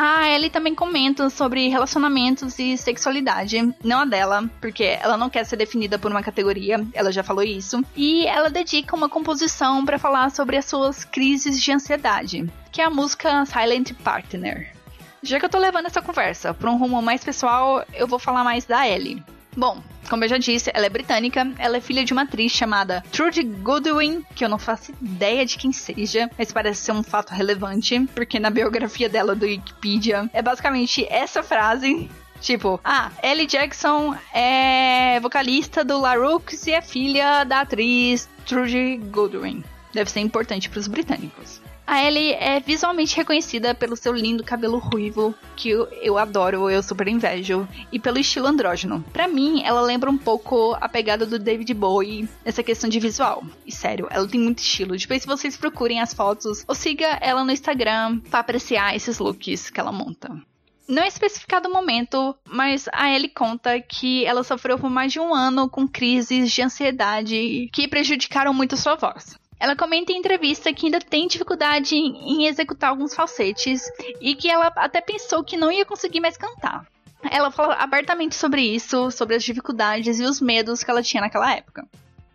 A 0.00 0.30
Ellie 0.30 0.48
também 0.48 0.76
comenta 0.76 1.28
sobre 1.28 1.66
relacionamentos 1.66 2.56
e 2.60 2.76
sexualidade, 2.76 3.74
não 3.82 3.98
a 3.98 4.04
dela, 4.04 4.48
porque 4.60 4.84
ela 4.84 5.16
não 5.16 5.28
quer 5.28 5.42
ser 5.42 5.56
definida 5.56 5.98
por 5.98 6.08
uma 6.08 6.22
categoria, 6.22 6.86
ela 6.94 7.10
já 7.10 7.24
falou 7.24 7.42
isso. 7.42 7.84
E 7.96 8.24
ela 8.24 8.48
dedica 8.48 8.94
uma 8.94 9.08
composição 9.08 9.84
para 9.84 9.98
falar 9.98 10.30
sobre 10.30 10.56
as 10.56 10.66
suas 10.66 11.04
crises 11.04 11.60
de 11.60 11.72
ansiedade, 11.72 12.48
que 12.70 12.80
é 12.80 12.84
a 12.84 12.90
música 12.90 13.44
Silent 13.44 13.92
Partner. 14.04 14.72
Já 15.20 15.40
que 15.40 15.44
eu 15.44 15.50
tô 15.50 15.58
levando 15.58 15.86
essa 15.86 16.00
conversa 16.00 16.54
para 16.54 16.70
um 16.70 16.78
rumo 16.78 17.02
mais 17.02 17.24
pessoal, 17.24 17.84
eu 17.92 18.06
vou 18.06 18.20
falar 18.20 18.44
mais 18.44 18.64
da 18.64 18.88
Ellie. 18.88 19.20
Bom, 19.56 19.82
como 20.08 20.24
eu 20.24 20.28
já 20.28 20.38
disse, 20.38 20.70
ela 20.72 20.86
é 20.86 20.88
britânica, 20.88 21.50
ela 21.58 21.76
é 21.76 21.80
filha 21.80 22.04
de 22.04 22.12
uma 22.12 22.22
atriz 22.22 22.52
chamada 22.52 23.02
Trudy 23.12 23.42
Goodwin, 23.42 24.24
que 24.34 24.44
eu 24.44 24.48
não 24.48 24.58
faço 24.58 24.92
ideia 25.02 25.44
de 25.44 25.58
quem 25.58 25.72
seja, 25.72 26.30
mas 26.38 26.52
parece 26.52 26.82
ser 26.82 26.92
um 26.92 27.02
fato 27.02 27.30
relevante, 27.30 28.00
porque 28.14 28.38
na 28.38 28.50
biografia 28.50 29.08
dela 29.08 29.34
do 29.34 29.46
Wikipedia 29.46 30.30
é 30.32 30.42
basicamente 30.42 31.06
essa 31.10 31.42
frase 31.42 32.08
Tipo, 32.40 32.80
ah, 32.84 33.10
Ellie 33.22 33.46
Jackson 33.46 34.14
é 34.32 35.18
vocalista 35.20 35.84
do 35.84 35.98
LaRux 35.98 36.66
e 36.66 36.72
é 36.72 36.80
filha 36.80 37.44
da 37.44 37.62
atriz 37.62 38.28
Trudy 38.46 38.96
Goodwin. 38.96 39.64
Deve 39.92 40.10
ser 40.10 40.20
importante 40.20 40.70
para 40.70 40.78
os 40.78 40.86
britânicos. 40.86 41.60
A 41.88 42.04
Ellie 42.04 42.34
é 42.34 42.60
visualmente 42.60 43.16
reconhecida 43.16 43.74
pelo 43.74 43.96
seu 43.96 44.12
lindo 44.12 44.44
cabelo 44.44 44.76
ruivo, 44.76 45.34
que 45.56 45.70
eu, 45.70 45.88
eu 46.02 46.18
adoro, 46.18 46.68
eu 46.68 46.82
super 46.82 47.08
invejo, 47.08 47.66
e 47.90 47.98
pelo 47.98 48.18
estilo 48.18 48.46
andrógeno. 48.46 49.02
Para 49.10 49.26
mim, 49.26 49.62
ela 49.64 49.80
lembra 49.80 50.10
um 50.10 50.18
pouco 50.18 50.76
a 50.78 50.86
pegada 50.86 51.24
do 51.24 51.38
David 51.38 51.72
Bowie 51.72 52.28
nessa 52.44 52.62
questão 52.62 52.90
de 52.90 53.00
visual. 53.00 53.42
E 53.64 53.72
sério, 53.72 54.06
ela 54.10 54.28
tem 54.28 54.38
muito 54.38 54.58
estilo. 54.58 54.98
Depois, 54.98 55.22
se 55.22 55.26
vocês 55.26 55.56
procurem 55.56 55.98
as 55.98 56.12
fotos, 56.12 56.62
ou 56.68 56.74
siga 56.74 57.18
ela 57.22 57.42
no 57.42 57.52
Instagram 57.52 58.20
para 58.20 58.40
apreciar 58.40 58.94
esses 58.94 59.18
looks 59.18 59.70
que 59.70 59.80
ela 59.80 59.90
monta. 59.90 60.28
Não 60.86 61.02
é 61.02 61.08
especificado 61.08 61.70
o 61.70 61.72
momento, 61.72 62.36
mas 62.46 62.86
a 62.92 63.10
Ellie 63.10 63.30
conta 63.30 63.80
que 63.80 64.26
ela 64.26 64.44
sofreu 64.44 64.78
por 64.78 64.90
mais 64.90 65.10
de 65.10 65.20
um 65.20 65.34
ano 65.34 65.70
com 65.70 65.88
crises 65.88 66.52
de 66.52 66.60
ansiedade 66.60 67.70
que 67.72 67.88
prejudicaram 67.88 68.52
muito 68.52 68.76
sua 68.76 68.94
voz. 68.94 69.38
Ela 69.60 69.74
comenta 69.74 70.12
em 70.12 70.18
entrevista 70.18 70.72
que 70.72 70.86
ainda 70.86 71.00
tem 71.00 71.26
dificuldade 71.26 71.94
em 71.96 72.46
executar 72.46 72.90
alguns 72.90 73.14
falsetes 73.14 73.82
e 74.20 74.34
que 74.34 74.48
ela 74.48 74.68
até 74.76 75.00
pensou 75.00 75.42
que 75.42 75.56
não 75.56 75.72
ia 75.72 75.84
conseguir 75.84 76.20
mais 76.20 76.36
cantar. 76.36 76.86
Ela 77.30 77.50
fala 77.50 77.74
abertamente 77.74 78.36
sobre 78.36 78.62
isso, 78.62 79.10
sobre 79.10 79.34
as 79.34 79.42
dificuldades 79.42 80.20
e 80.20 80.24
os 80.24 80.40
medos 80.40 80.84
que 80.84 80.90
ela 80.90 81.02
tinha 81.02 81.20
naquela 81.20 81.52
época. 81.52 81.86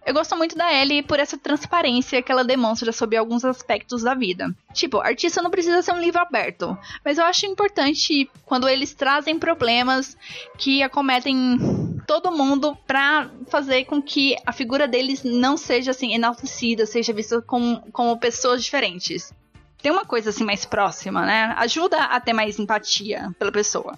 Eu 0.06 0.14
gosto 0.14 0.36
muito 0.36 0.56
da 0.56 0.72
Ellie 0.74 1.02
por 1.02 1.18
essa 1.18 1.38
transparência 1.38 2.22
que 2.22 2.32
ela 2.32 2.44
demonstra 2.44 2.92
sobre 2.92 3.16
alguns 3.16 3.46
aspectos 3.46 4.04
da 4.04 4.14
vida. 4.14 4.54
Tipo, 4.74 5.00
artista 5.00 5.42
não 5.42 5.50
precisa 5.50 5.82
ser 5.82 5.94
um 5.94 6.00
livro 6.00 6.22
aberto, 6.22 6.78
mas 7.06 7.18
eu 7.18 7.24
acho 7.24 7.46
importante 7.46 8.30
quando 8.46 8.68
eles 8.68 8.94
trazem 8.94 9.40
problemas 9.40 10.18
que 10.58 10.84
acometem 10.84 11.58
todo 12.06 12.32
mundo 12.32 12.78
para 12.86 13.30
fazer 13.48 13.86
com 13.86 14.02
que 14.02 14.36
a 14.46 14.52
figura 14.52 14.88
deles 14.88 15.24
não 15.24 15.56
seja 15.56 15.92
assim 15.92 16.14
enaltecida, 16.14 16.86
seja 16.86 17.14
vista 17.14 17.42
como, 17.42 17.82
como 17.94 18.20
pessoas 18.20 18.62
diferentes. 18.62 19.34
Tem 19.82 19.92
uma 19.92 20.06
coisa 20.06 20.32
assim 20.32 20.44
mais 20.44 20.66
próxima, 20.66 21.26
né? 21.26 21.54
Ajuda 21.58 21.98
a 22.04 22.20
ter 22.20 22.34
mais 22.34 22.60
empatia 22.60 23.34
pela 23.40 23.52
pessoa. 23.52 23.98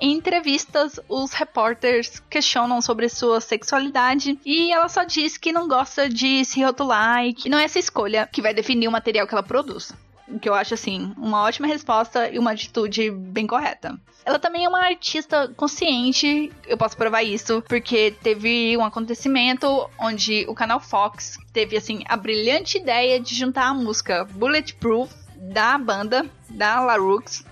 Em 0.00 0.12
entrevistas, 0.12 0.98
os 1.08 1.32
repórteres 1.32 2.20
questionam 2.28 2.80
sobre 2.82 3.08
sua 3.08 3.40
sexualidade 3.40 4.38
e 4.44 4.72
ela 4.72 4.88
só 4.88 5.04
diz 5.04 5.36
que 5.36 5.52
não 5.52 5.68
gosta 5.68 6.08
de 6.08 6.44
se 6.44 6.62
rotular 6.62 7.24
e 7.24 7.32
que 7.32 7.48
não 7.48 7.58
é 7.58 7.64
essa 7.64 7.78
escolha 7.78 8.28
que 8.30 8.42
vai 8.42 8.52
definir 8.52 8.88
o 8.88 8.92
material 8.92 9.26
que 9.26 9.34
ela 9.34 9.42
produz 9.42 9.94
que 10.40 10.48
eu 10.48 10.54
acho 10.54 10.74
assim, 10.74 11.12
uma 11.16 11.42
ótima 11.42 11.66
resposta 11.66 12.28
e 12.30 12.38
uma 12.38 12.52
atitude 12.52 13.10
bem 13.10 13.46
correta. 13.46 13.98
Ela 14.24 14.38
também 14.38 14.64
é 14.64 14.68
uma 14.68 14.84
artista 14.84 15.48
consciente, 15.54 16.50
eu 16.66 16.78
posso 16.78 16.96
provar 16.96 17.22
isso, 17.22 17.62
porque 17.68 18.14
teve 18.22 18.76
um 18.76 18.84
acontecimento 18.84 19.88
onde 19.98 20.46
o 20.48 20.54
canal 20.54 20.80
Fox 20.80 21.38
teve 21.52 21.76
assim 21.76 22.02
a 22.08 22.16
brilhante 22.16 22.78
ideia 22.78 23.20
de 23.20 23.34
juntar 23.34 23.66
a 23.66 23.74
música 23.74 24.24
Bulletproof 24.24 25.12
da 25.36 25.76
banda 25.76 26.26
da 26.48 26.80
LaRux 26.80 27.44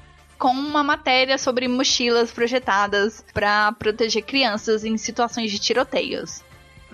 com 0.43 0.51
uma 0.51 0.83
matéria 0.83 1.39
sobre 1.39 1.69
mochilas 1.69 2.33
projetadas 2.33 3.25
para 3.33 3.71
proteger 3.71 4.25
crianças 4.25 4.85
em 4.85 4.97
situações 4.97 5.53
de 5.53 5.61
tiroteios 5.61 6.43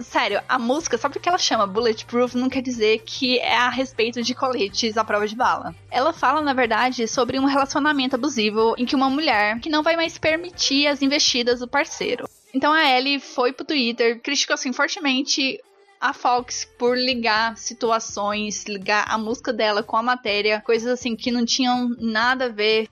sério, 0.00 0.40
a 0.48 0.60
música, 0.60 0.96
só 0.96 1.08
porque 1.08 1.28
ela 1.28 1.38
chama 1.38 1.66
Bulletproof, 1.66 2.36
não 2.36 2.48
quer 2.48 2.62
dizer 2.62 3.02
que 3.04 3.38
é 3.38 3.56
a 3.56 3.68
respeito 3.68 4.22
de 4.22 4.32
coletes 4.32 4.96
à 4.96 5.02
prova 5.02 5.26
de 5.26 5.34
bala. 5.34 5.74
Ela 5.90 6.12
fala, 6.12 6.40
na 6.40 6.52
verdade, 6.52 7.08
sobre 7.08 7.36
um 7.36 7.46
relacionamento 7.46 8.14
abusivo 8.14 8.76
em 8.78 8.86
que 8.86 8.94
uma 8.94 9.10
mulher 9.10 9.58
que 9.58 9.68
não 9.68 9.82
vai 9.82 9.96
mais 9.96 10.16
permitir 10.16 10.86
as 10.86 11.02
investidas 11.02 11.58
do 11.58 11.66
parceiro. 11.66 12.28
Então 12.54 12.72
a 12.72 12.96
Ellie 12.96 13.18
foi 13.18 13.52
pro 13.52 13.66
Twitter, 13.66 14.20
criticou 14.20 14.54
assim 14.54 14.72
fortemente 14.72 15.60
a 16.00 16.12
Fox 16.12 16.64
por 16.78 16.96
ligar 16.96 17.56
situações, 17.56 18.66
ligar 18.66 19.04
a 19.08 19.18
música 19.18 19.52
dela 19.52 19.82
com 19.82 19.96
a 19.96 20.02
matéria, 20.02 20.60
coisas 20.60 20.92
assim 20.92 21.16
que 21.16 21.32
não 21.32 21.44
tinham 21.44 21.88
nada 21.98 22.44
a 22.44 22.48
ver. 22.48 22.88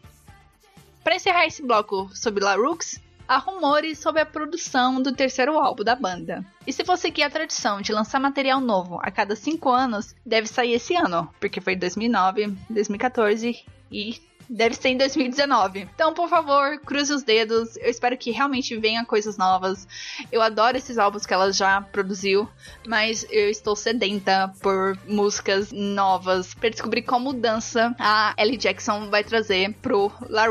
Para 1.07 1.15
encerrar 1.15 1.47
esse 1.47 1.63
bloco 1.63 2.11
sobre 2.13 2.43
La 2.43 2.57
Rooks, 2.57 3.01
há 3.29 3.39
rumores 3.39 4.01
sobre 4.01 4.21
a 4.21 4.27
produção 4.27 5.01
do 5.01 5.13
terceiro 5.13 5.57
álbum 5.57 5.85
da 5.85 5.95
banda. 5.95 6.45
E 6.67 6.73
se 6.73 6.83
você 6.83 7.13
quer 7.13 7.23
a 7.23 7.31
tradição 7.31 7.81
de 7.81 7.93
lançar 7.93 8.19
material 8.19 8.61
novo 8.61 8.99
a 9.01 9.09
cada 9.09 9.37
5 9.37 9.71
anos, 9.71 10.17
deve 10.27 10.49
sair 10.49 10.73
esse 10.73 10.97
ano, 10.97 11.33
porque 11.39 11.61
foi 11.61 11.77
2009, 11.77 12.57
2014 12.69 13.65
e 13.89 14.21
deve 14.49 14.75
ser 14.75 14.91
em 14.91 14.97
2019. 14.97 15.89
Então, 15.95 16.15
por 16.15 16.29
favor, 16.29 16.79
cruze 16.81 17.13
os 17.13 17.23
dedos. 17.23 17.77
Eu 17.77 17.91
espero 17.91 18.17
que 18.17 18.31
realmente 18.31 18.77
venham 18.77 19.05
coisas 19.05 19.37
novas. 19.37 19.87
Eu 20.31 20.43
adoro 20.43 20.77
esses 20.77 20.99
álbuns 20.99 21.27
que 21.27 21.35
ela 21.35 21.53
já 21.53 21.81
produziu, 21.81 22.49
mas 22.87 23.27
eu 23.31 23.51
estou 23.51 23.75
sedenta 23.75 24.53
por 24.61 24.99
músicas 25.07 25.73
novas 25.73 26.55
para 26.55 26.71
descobrir 26.71 27.03
qual 27.03 27.21
mudança 27.21 27.95
a 27.99 28.35
Ellie 28.39 28.57
Jackson 28.57 29.11
vai 29.11 29.25
trazer 29.25 29.73
pro 29.83 30.13
La 30.29 30.47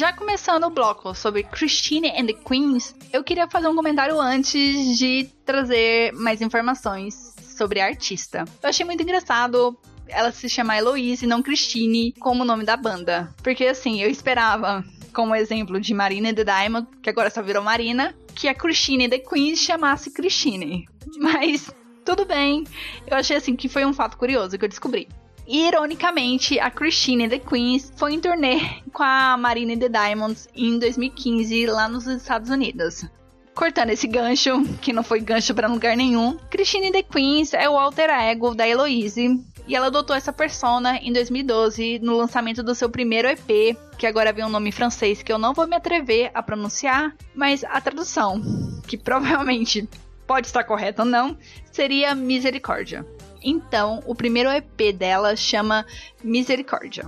Já 0.00 0.14
começando 0.14 0.64
o 0.64 0.70
bloco 0.70 1.14
sobre 1.14 1.42
Christine 1.42 2.08
and 2.08 2.24
the 2.24 2.32
Queens, 2.32 2.96
eu 3.12 3.22
queria 3.22 3.46
fazer 3.46 3.68
um 3.68 3.76
comentário 3.76 4.18
antes 4.18 4.96
de 4.96 5.28
trazer 5.44 6.10
mais 6.14 6.40
informações 6.40 7.34
sobre 7.54 7.80
a 7.80 7.84
artista. 7.84 8.46
Eu 8.62 8.70
achei 8.70 8.82
muito 8.82 9.02
engraçado 9.02 9.78
ela 10.08 10.32
se 10.32 10.48
chamar 10.48 10.78
Eloise 10.78 11.26
e 11.26 11.28
não 11.28 11.42
Christine 11.42 12.14
como 12.18 12.44
o 12.44 12.46
nome 12.46 12.64
da 12.64 12.78
banda. 12.78 13.30
Porque 13.42 13.66
assim, 13.66 14.00
eu 14.00 14.08
esperava, 14.08 14.82
como 15.12 15.34
exemplo 15.34 15.78
de 15.78 15.92
Marina 15.92 16.32
the 16.32 16.44
Diamond, 16.44 16.88
que 17.02 17.10
agora 17.10 17.28
só 17.28 17.42
virou 17.42 17.62
Marina, 17.62 18.14
que 18.34 18.48
a 18.48 18.54
Christine 18.54 19.06
the 19.06 19.18
Queens 19.18 19.58
chamasse 19.58 20.10
Christine. 20.10 20.88
Mas 21.20 21.70
tudo 22.06 22.24
bem. 22.24 22.64
Eu 23.06 23.18
achei 23.18 23.36
assim 23.36 23.54
que 23.54 23.68
foi 23.68 23.84
um 23.84 23.92
fato 23.92 24.16
curioso 24.16 24.58
que 24.58 24.64
eu 24.64 24.68
descobri. 24.70 25.06
Ironicamente, 25.52 26.60
a 26.60 26.70
Christine 26.70 27.28
The 27.28 27.40
Queens 27.40 27.92
foi 27.96 28.14
em 28.14 28.20
turnê 28.20 28.60
com 28.94 29.02
a 29.02 29.36
Marina 29.36 29.76
The 29.76 29.88
Diamonds 29.88 30.48
em 30.54 30.78
2015 30.78 31.66
lá 31.66 31.88
nos 31.88 32.06
Estados 32.06 32.50
Unidos. 32.50 33.04
Cortando 33.52 33.90
esse 33.90 34.06
gancho, 34.06 34.62
que 34.80 34.92
não 34.92 35.02
foi 35.02 35.18
gancho 35.20 35.52
para 35.52 35.66
lugar 35.66 35.96
nenhum, 35.96 36.38
Christine 36.48 36.92
The 36.92 37.02
Queens 37.02 37.52
é 37.52 37.68
o 37.68 37.76
alter 37.76 38.10
ego 38.10 38.54
da 38.54 38.66
Heloise 38.66 39.44
e 39.66 39.74
ela 39.74 39.88
adotou 39.88 40.14
essa 40.14 40.32
persona 40.32 40.98
em 40.98 41.12
2012 41.12 41.98
no 41.98 42.16
lançamento 42.16 42.62
do 42.62 42.72
seu 42.72 42.88
primeiro 42.88 43.26
EP, 43.26 43.76
que 43.98 44.06
agora 44.06 44.32
vem 44.32 44.44
um 44.44 44.48
nome 44.48 44.70
francês 44.70 45.20
que 45.20 45.32
eu 45.32 45.38
não 45.38 45.52
vou 45.52 45.66
me 45.66 45.74
atrever 45.74 46.30
a 46.32 46.44
pronunciar, 46.44 47.12
mas 47.34 47.64
a 47.64 47.80
tradução, 47.80 48.40
que 48.86 48.96
provavelmente 48.96 49.88
pode 50.28 50.46
estar 50.46 50.62
correta 50.62 51.02
ou 51.02 51.08
não, 51.08 51.36
seria 51.72 52.14
Misericórdia. 52.14 53.04
Então, 53.42 54.02
o 54.06 54.14
primeiro 54.14 54.50
EP 54.50 54.94
dela 54.94 55.34
chama 55.36 55.86
Misericórdia. 56.22 57.04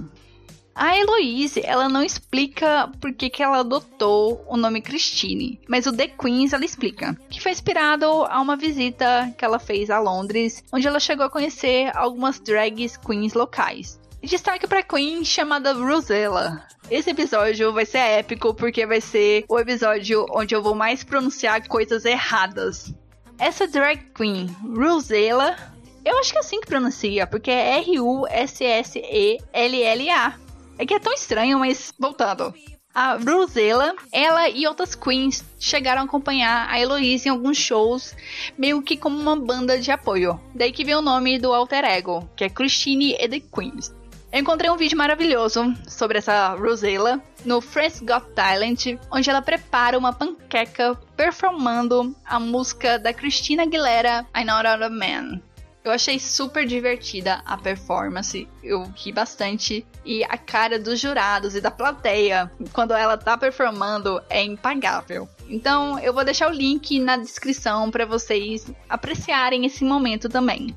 A 0.74 0.96
Heloise, 0.96 1.60
ela 1.64 1.86
não 1.86 2.02
explica 2.02 2.90
por 2.98 3.12
que, 3.12 3.28
que 3.28 3.42
ela 3.42 3.58
adotou 3.58 4.42
o 4.48 4.56
nome 4.56 4.80
Christine, 4.80 5.60
mas 5.68 5.86
o 5.86 5.94
The 5.94 6.08
Queens 6.08 6.54
ela 6.54 6.64
explica, 6.64 7.14
que 7.28 7.42
foi 7.42 7.52
inspirado 7.52 8.06
a 8.06 8.40
uma 8.40 8.56
visita 8.56 9.32
que 9.36 9.44
ela 9.44 9.58
fez 9.58 9.90
a 9.90 10.00
Londres, 10.00 10.64
onde 10.72 10.88
ela 10.88 10.98
chegou 10.98 11.26
a 11.26 11.30
conhecer 11.30 11.94
algumas 11.94 12.40
drags 12.40 12.96
queens 12.96 13.34
locais. 13.34 14.00
Destaque 14.22 14.66
para 14.66 14.82
Queen 14.82 15.24
chamada 15.24 15.74
Rosella. 15.74 16.66
Esse 16.90 17.10
episódio 17.10 17.72
vai 17.72 17.84
ser 17.84 17.98
épico 17.98 18.54
porque 18.54 18.86
vai 18.86 19.00
ser 19.00 19.44
o 19.48 19.58
episódio 19.58 20.24
onde 20.30 20.54
eu 20.54 20.62
vou 20.62 20.74
mais 20.74 21.04
pronunciar 21.04 21.66
coisas 21.68 22.04
erradas. 22.04 22.94
Essa 23.38 23.66
drag 23.66 24.12
queen, 24.14 24.46
Rosella, 24.76 25.56
eu 26.04 26.18
acho 26.18 26.32
que 26.32 26.38
é 26.38 26.40
assim 26.40 26.60
que 26.60 26.66
pronuncia, 26.66 27.26
porque 27.26 27.50
é 27.50 27.78
R-U-S-S-E-L-L-A. 27.78 28.42
É 30.78 30.86
que 30.86 30.94
é 30.94 30.98
tão 30.98 31.12
estranho, 31.12 31.58
mas 31.58 31.92
voltando. 31.98 32.54
A 32.94 33.16
Rosella, 33.16 33.94
ela 34.12 34.50
e 34.50 34.66
outras 34.66 34.94
queens 34.94 35.42
chegaram 35.58 36.02
a 36.02 36.04
acompanhar 36.04 36.68
a 36.68 36.78
Heloise 36.78 37.26
em 37.26 37.30
alguns 37.30 37.56
shows, 37.56 38.14
meio 38.58 38.82
que 38.82 38.98
como 38.98 39.18
uma 39.18 39.34
banda 39.34 39.78
de 39.78 39.90
apoio. 39.90 40.38
Daí 40.54 40.72
que 40.72 40.84
vem 40.84 40.94
o 40.96 41.00
nome 41.00 41.38
do 41.38 41.54
alter 41.54 41.84
ego, 41.84 42.28
que 42.36 42.44
é 42.44 42.50
Christine 42.50 43.16
e 43.18 43.28
the 43.28 43.40
Queens. 43.40 43.94
Eu 44.30 44.40
encontrei 44.40 44.70
um 44.70 44.76
vídeo 44.76 44.96
maravilhoso 44.96 45.74
sobre 45.86 46.18
essa 46.18 46.54
Rosella 46.54 47.22
no 47.44 47.60
France 47.60 48.04
Got 48.04 48.32
Talent, 48.34 48.98
onde 49.10 49.30
ela 49.30 49.42
prepara 49.42 49.98
uma 49.98 50.12
panqueca 50.12 50.94
performando 51.16 52.14
a 52.24 52.40
música 52.40 52.98
da 52.98 53.12
Christina 53.14 53.62
Aguilera, 53.62 54.26
I 54.36 54.44
Not 54.44 54.66
Out 54.66 54.84
of 54.84 54.94
Man. 54.94 55.40
Eu 55.84 55.90
achei 55.90 56.18
super 56.20 56.64
divertida 56.64 57.42
a 57.44 57.56
performance, 57.56 58.48
eu 58.62 58.84
ri 58.94 59.10
bastante 59.10 59.84
e 60.04 60.22
a 60.22 60.38
cara 60.38 60.78
dos 60.78 61.00
jurados 61.00 61.56
e 61.56 61.60
da 61.60 61.72
plateia 61.72 62.50
quando 62.72 62.92
ela 62.94 63.16
tá 63.16 63.36
performando 63.36 64.22
é 64.30 64.44
impagável. 64.44 65.28
Então 65.48 65.98
eu 65.98 66.14
vou 66.14 66.24
deixar 66.24 66.48
o 66.48 66.54
link 66.54 67.00
na 67.00 67.16
descrição 67.16 67.90
para 67.90 68.06
vocês 68.06 68.70
apreciarem 68.88 69.66
esse 69.66 69.84
momento 69.84 70.28
também. 70.28 70.76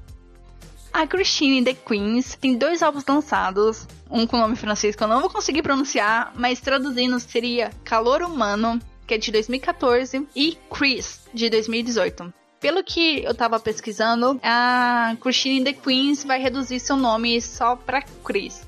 A 0.91 1.05
Christine 1.05 1.63
The 1.63 1.73
Queens 1.73 2.35
tem 2.35 2.57
dois 2.57 2.81
álbuns 2.81 3.05
lançados, 3.05 3.85
um 4.09 4.25
com 4.25 4.37
nome 4.37 4.55
francês 4.55 4.95
que 4.95 5.03
eu 5.03 5.07
não 5.07 5.19
vou 5.19 5.29
conseguir 5.29 5.61
pronunciar, 5.61 6.31
mas 6.35 6.61
traduzindo 6.61 7.19
seria 7.19 7.69
Calor 7.83 8.23
Humano, 8.23 8.79
que 9.05 9.13
é 9.13 9.17
de 9.17 9.31
2014, 9.31 10.27
e 10.35 10.57
Chris, 10.71 11.19
de 11.33 11.49
2018. 11.49 12.33
Pelo 12.65 12.83
que 12.83 13.23
eu 13.23 13.35
tava 13.35 13.59
pesquisando, 13.59 14.39
a 14.41 15.15
Christine 15.21 15.63
The 15.63 15.73
Queens 15.73 16.23
vai 16.23 16.41
reduzir 16.41 16.79
seu 16.79 16.97
nome 16.97 17.39
só 17.39 17.75
pra 17.75 18.01
Chris. 18.01 18.65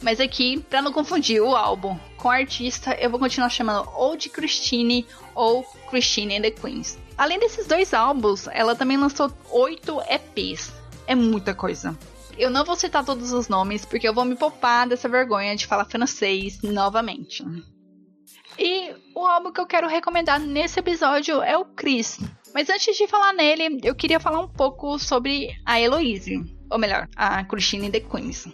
Mas 0.00 0.20
aqui, 0.20 0.60
para 0.70 0.80
não 0.80 0.92
confundir 0.92 1.42
o 1.42 1.56
álbum 1.56 1.98
com 2.16 2.28
o 2.28 2.30
artista, 2.30 2.94
eu 2.94 3.10
vou 3.10 3.18
continuar 3.18 3.48
chamando 3.48 3.90
ou 3.96 4.16
de 4.16 4.28
Christine 4.28 5.04
ou 5.34 5.64
Christine 5.90 6.40
The 6.40 6.52
Queens. 6.52 6.96
Além 7.18 7.40
desses 7.40 7.66
dois 7.66 7.92
álbuns, 7.92 8.46
ela 8.52 8.76
também 8.76 8.96
lançou 8.96 9.32
oito 9.50 10.00
EPs, 10.08 10.72
é 11.08 11.16
muita 11.16 11.52
coisa. 11.52 11.98
Eu 12.38 12.50
não 12.50 12.64
vou 12.64 12.76
citar 12.76 13.04
todos 13.04 13.32
os 13.32 13.48
nomes, 13.48 13.84
porque 13.84 14.06
eu 14.06 14.14
vou 14.14 14.24
me 14.24 14.36
poupar 14.36 14.86
dessa 14.86 15.08
vergonha 15.08 15.56
de 15.56 15.66
falar 15.66 15.86
francês 15.86 16.62
novamente. 16.62 17.44
E 18.56 18.94
o 19.12 19.26
álbum 19.26 19.50
que 19.50 19.60
eu 19.60 19.66
quero 19.66 19.88
recomendar 19.88 20.38
nesse 20.38 20.78
episódio 20.78 21.42
é 21.42 21.58
o 21.58 21.64
Chris. 21.64 22.20
Mas 22.54 22.68
antes 22.68 22.96
de 22.96 23.06
falar 23.06 23.32
nele, 23.32 23.80
eu 23.82 23.94
queria 23.94 24.20
falar 24.20 24.40
um 24.40 24.48
pouco 24.48 24.98
sobre 24.98 25.50
a 25.64 25.80
Heloise, 25.80 26.42
ou 26.70 26.78
melhor, 26.78 27.08
a 27.16 27.44
Christine 27.44 27.90
de 27.90 28.00
Queens. 28.00 28.48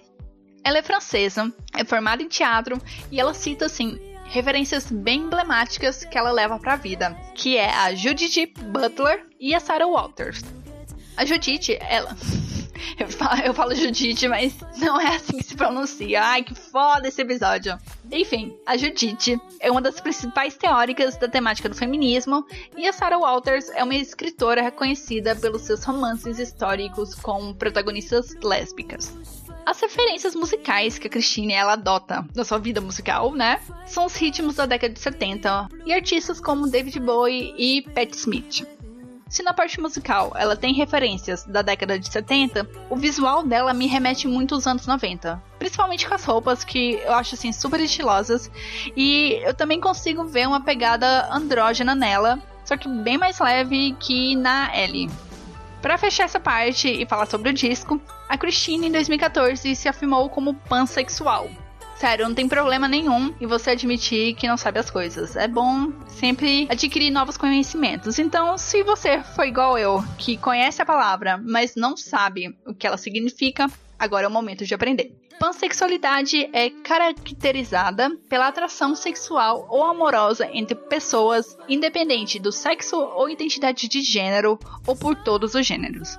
Ela 0.65 0.79
é 0.79 0.83
francesa, 0.83 1.53
é 1.75 1.85
formada 1.85 2.23
em 2.23 2.29
teatro 2.29 2.81
e 3.11 3.21
ela 3.21 3.33
cita 3.33 3.67
assim 3.67 3.99
referências 4.25 4.91
bem 4.91 5.21
emblemáticas 5.21 6.05
que 6.05 6.19
ela 6.19 6.33
leva 6.33 6.59
para 6.59 6.73
a 6.73 6.77
vida, 6.77 7.17
que 7.35 7.57
é 7.57 7.73
a 7.73 7.95
Judith 7.95 8.53
Butler 8.73 9.25
e 9.39 9.55
a 9.55 9.61
Sarah 9.61 9.87
Walters. 9.87 10.43
A 11.17 11.25
Judith, 11.25 11.79
ela 11.81 12.15
eu 12.99 13.09
falo, 13.09 13.41
eu 13.43 13.55
falo 13.55 13.75
Judite, 13.75 14.29
mas 14.29 14.55
não 14.79 15.01
é 15.01 15.17
assim 15.17 15.39
que 15.39 15.45
se 15.45 15.57
pronuncia. 15.57 16.23
Ai, 16.23 16.43
que 16.43 16.55
foda 16.55 17.09
esse 17.09 17.23
episódio. 17.23 17.79
Enfim, 18.11 18.57
a 18.65 18.77
Judite 18.77 19.41
é 19.61 19.71
uma 19.71 19.81
das 19.81 20.01
principais 20.01 20.57
teóricas 20.57 21.17
da 21.17 21.29
temática 21.29 21.69
do 21.69 21.75
feminismo 21.75 22.45
e 22.77 22.87
a 22.87 22.93
Sarah 22.93 23.19
Walters 23.19 23.69
é 23.71 23.83
uma 23.83 23.95
escritora 23.95 24.63
reconhecida 24.63 25.35
pelos 25.35 25.63
seus 25.63 25.85
romances 25.85 26.39
históricos 26.39 27.15
com 27.15 27.53
protagonistas 27.55 28.35
lésbicas. 28.43 29.13
As 29.65 29.81
referências 29.81 30.37
musicais 30.37 30.97
que 30.97 31.09
a 31.09 31.11
Christine 31.11 31.53
ela 31.53 31.73
adota 31.73 32.25
na 32.37 32.45
sua 32.45 32.59
vida 32.59 32.81
musical, 32.81 33.33
né? 33.35 33.61
São 33.85 34.07
os 34.07 34.15
ritmos 34.15 34.55
da 34.55 34.65
década 34.65 34.95
de 34.95 35.01
70 35.01 35.69
e 35.85 35.93
artistas 35.93 36.41
como 36.41 36.69
David 36.69 37.01
Bowie 37.01 37.53
e 37.59 37.83
Pat 37.83 38.15
Smith. 38.15 38.76
Se 39.29 39.43
na 39.43 39.53
parte 39.53 39.81
musical 39.81 40.33
ela 40.37 40.57
tem 40.57 40.73
referências 40.73 41.45
da 41.45 41.61
década 41.61 41.99
de 41.99 42.11
70, 42.11 42.69
o 42.89 42.95
visual 42.95 43.43
dela 43.43 43.75
me 43.75 43.89
remete 43.89 44.29
muito 44.29 44.55
aos 44.55 44.69
anos 44.69 44.87
90. 44.87 45.43
Principalmente 45.59 46.07
com 46.07 46.15
as 46.15 46.25
roupas 46.25 46.63
que 46.63 46.93
eu 47.05 47.13
acho 47.13 47.35
assim 47.35 47.53
super 47.53 47.81
estilosas. 47.81 48.49
E 48.97 49.41
eu 49.45 49.53
também 49.53 49.81
consigo 49.81 50.25
ver 50.25 50.47
uma 50.47 50.61
pegada 50.61 51.29
andrógena 51.33 51.93
nela, 51.95 52.39
só 52.65 52.77
que 52.77 52.89
bem 52.89 53.19
mais 53.19 53.41
leve 53.41 53.97
que 53.99 54.37
na 54.37 54.71
Ellie. 54.79 55.11
Para 55.83 55.99
fechar 55.99 56.25
essa 56.25 56.39
parte 56.39 56.89
e 56.89 57.05
falar 57.05 57.27
sobre 57.27 57.51
o 57.51 57.53
disco, 57.53 58.01
a 58.29 58.39
Christine 58.39 58.87
em 58.87 58.93
2014 58.93 59.75
se 59.75 59.89
afirmou 59.89 60.31
como 60.31 60.55
pansexual. 60.55 61.51
Sério, 61.99 62.29
não 62.29 62.35
tem 62.35 62.47
problema 62.47 62.87
nenhum 62.87 63.35
em 63.41 63.47
você 63.47 63.71
admitir 63.71 64.35
que 64.35 64.47
não 64.47 64.59
sabe 64.59 64.79
as 64.79 64.91
coisas. 64.91 65.35
É 65.35 65.49
bom 65.49 65.91
sempre 66.09 66.67
adquirir 66.71 67.11
novos 67.11 67.39
conhecimentos. 67.39 68.19
Então, 68.19 68.59
se 68.59 68.83
você 68.83 69.23
foi 69.35 69.49
igual 69.49 69.79
eu, 69.79 70.05
que 70.19 70.37
conhece 70.37 70.83
a 70.83 70.87
palavra, 70.87 71.41
mas 71.43 71.75
não 71.75 71.97
sabe 71.97 72.55
o 72.67 72.75
que 72.75 72.87
ela 72.87 72.99
significa, 72.99 73.67
agora 73.99 74.27
é 74.27 74.29
o 74.29 74.33
momento 74.33 74.67
de 74.67 74.75
aprender. 74.75 75.17
Pansexualidade 75.39 76.49
é 76.53 76.71
caracterizada 76.71 78.11
pela 78.29 78.49
atração 78.49 78.95
sexual 78.95 79.67
ou 79.71 79.85
amorosa 79.85 80.49
entre 80.53 80.75
pessoas, 80.75 81.57
independente 81.69 82.39
do 82.39 82.53
sexo 82.53 82.97
ou 82.97 83.29
identidade 83.29 83.89
de 83.89 84.01
gênero, 84.01 84.59
ou 84.87 84.97
por 84.97 85.15
todos 85.15 85.55
os 85.55 85.67
gêneros. 85.67 86.19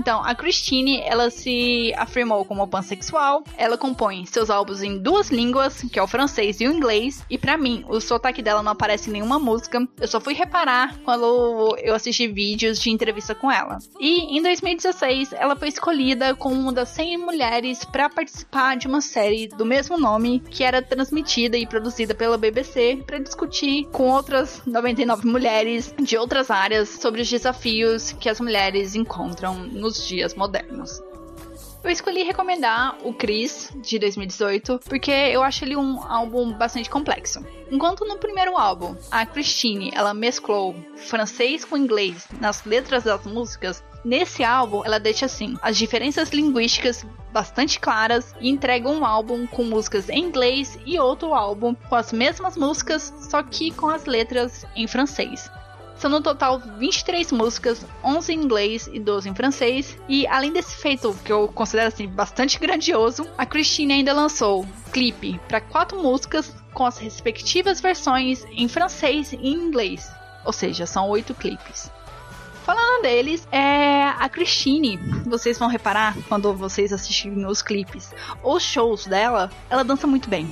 Então, 0.00 0.24
a 0.24 0.34
Christine, 0.34 1.02
ela 1.02 1.28
se 1.28 1.92
afirmou 1.94 2.42
como 2.46 2.66
pansexual. 2.66 3.44
Ela 3.54 3.76
compõe 3.76 4.24
seus 4.24 4.48
álbuns 4.48 4.82
em 4.82 4.96
duas 4.96 5.28
línguas, 5.28 5.82
que 5.92 5.98
é 5.98 6.02
o 6.02 6.06
francês 6.06 6.58
e 6.58 6.66
o 6.66 6.72
inglês. 6.72 7.22
E 7.28 7.36
para 7.36 7.58
mim, 7.58 7.84
o 7.86 8.00
sotaque 8.00 8.40
dela 8.40 8.62
não 8.62 8.72
aparece 8.72 9.10
em 9.10 9.12
nenhuma 9.12 9.38
música. 9.38 9.86
Eu 10.00 10.08
só 10.08 10.18
fui 10.18 10.32
reparar 10.32 10.96
quando 11.04 11.76
eu 11.82 11.94
assisti 11.94 12.26
vídeos 12.26 12.80
de 12.80 12.88
entrevista 12.88 13.34
com 13.34 13.52
ela. 13.52 13.76
E 14.00 14.38
em 14.38 14.42
2016, 14.42 15.34
ela 15.34 15.54
foi 15.54 15.68
escolhida 15.68 16.34
como 16.34 16.54
uma 16.54 16.72
das 16.72 16.88
100 16.88 17.18
mulheres 17.18 17.84
para 17.84 18.08
participar 18.08 18.78
de 18.78 18.86
uma 18.86 19.02
série 19.02 19.48
do 19.48 19.66
mesmo 19.66 19.98
nome 19.98 20.40
que 20.40 20.64
era 20.64 20.80
transmitida 20.80 21.58
e 21.58 21.66
produzida 21.66 22.14
pela 22.14 22.38
BBC 22.38 23.02
para 23.06 23.18
discutir 23.18 23.84
com 23.92 24.08
outras 24.08 24.62
99 24.64 25.26
mulheres 25.26 25.94
de 26.00 26.16
outras 26.16 26.50
áreas 26.50 26.88
sobre 26.88 27.20
os 27.20 27.28
desafios 27.28 28.12
que 28.12 28.30
as 28.30 28.40
mulheres 28.40 28.94
encontram 28.94 29.68
nos 29.90 30.06
dias 30.06 30.34
modernos. 30.34 31.02
Eu 31.82 31.90
escolhi 31.90 32.22
recomendar 32.22 32.96
o 33.02 33.12
Chris, 33.12 33.72
de 33.76 33.98
2018, 33.98 34.80
porque 34.84 35.10
eu 35.10 35.42
acho 35.42 35.64
ele 35.64 35.74
um 35.76 36.00
álbum 36.02 36.52
bastante 36.52 36.88
complexo. 36.90 37.44
Enquanto 37.70 38.04
no 38.04 38.18
primeiro 38.18 38.56
álbum, 38.56 38.94
a 39.10 39.24
Christine, 39.24 39.90
ela 39.94 40.12
mesclou 40.12 40.76
francês 40.94 41.64
com 41.64 41.76
inglês 41.76 42.28
nas 42.38 42.64
letras 42.64 43.04
das 43.04 43.24
músicas, 43.24 43.82
nesse 44.04 44.44
álbum 44.44 44.84
ela 44.84 45.00
deixa 45.00 45.26
assim, 45.26 45.56
as 45.62 45.76
diferenças 45.76 46.30
linguísticas 46.30 47.04
bastante 47.32 47.80
claras 47.80 48.34
e 48.40 48.50
entrega 48.50 48.88
um 48.88 49.04
álbum 49.04 49.46
com 49.46 49.64
músicas 49.64 50.08
em 50.08 50.24
inglês 50.24 50.78
e 50.84 50.98
outro 50.98 51.32
álbum 51.32 51.74
com 51.74 51.96
as 51.96 52.12
mesmas 52.12 52.56
músicas, 52.56 53.12
só 53.30 53.42
que 53.42 53.70
com 53.70 53.88
as 53.88 54.04
letras 54.04 54.66
em 54.76 54.86
francês. 54.86 55.50
São 56.00 56.10
no 56.10 56.22
total 56.22 56.58
23 56.78 57.30
músicas, 57.30 57.84
11 58.02 58.32
em 58.32 58.36
inglês 58.40 58.88
e 58.90 58.98
12 58.98 59.28
em 59.28 59.34
francês. 59.34 59.98
E 60.08 60.26
além 60.26 60.50
desse 60.50 60.74
feito, 60.76 61.14
que 61.22 61.30
eu 61.30 61.46
considero 61.48 61.88
assim 61.88 62.08
bastante 62.08 62.56
grandioso, 62.58 63.28
a 63.36 63.44
Christine 63.44 63.92
ainda 63.92 64.14
lançou 64.14 64.66
clipe 64.94 65.38
para 65.46 65.60
quatro 65.60 66.02
músicas 66.02 66.54
com 66.72 66.86
as 66.86 66.96
respectivas 66.96 67.82
versões 67.82 68.46
em 68.50 68.66
francês 68.66 69.34
e 69.34 69.36
em 69.36 69.52
inglês. 69.52 70.10
Ou 70.42 70.54
seja, 70.54 70.86
são 70.86 71.06
oito 71.10 71.34
clipes. 71.34 71.90
Falando 72.64 73.02
deles, 73.02 73.46
é 73.52 74.04
a 74.04 74.26
Christine. 74.26 74.96
Vocês 75.26 75.58
vão 75.58 75.68
reparar 75.68 76.16
quando 76.30 76.54
vocês 76.54 76.94
assistirem 76.94 77.44
os 77.44 77.60
clipes, 77.60 78.10
os 78.42 78.62
shows 78.62 79.04
dela, 79.04 79.50
ela 79.68 79.84
dança 79.84 80.06
muito 80.06 80.30
bem. 80.30 80.50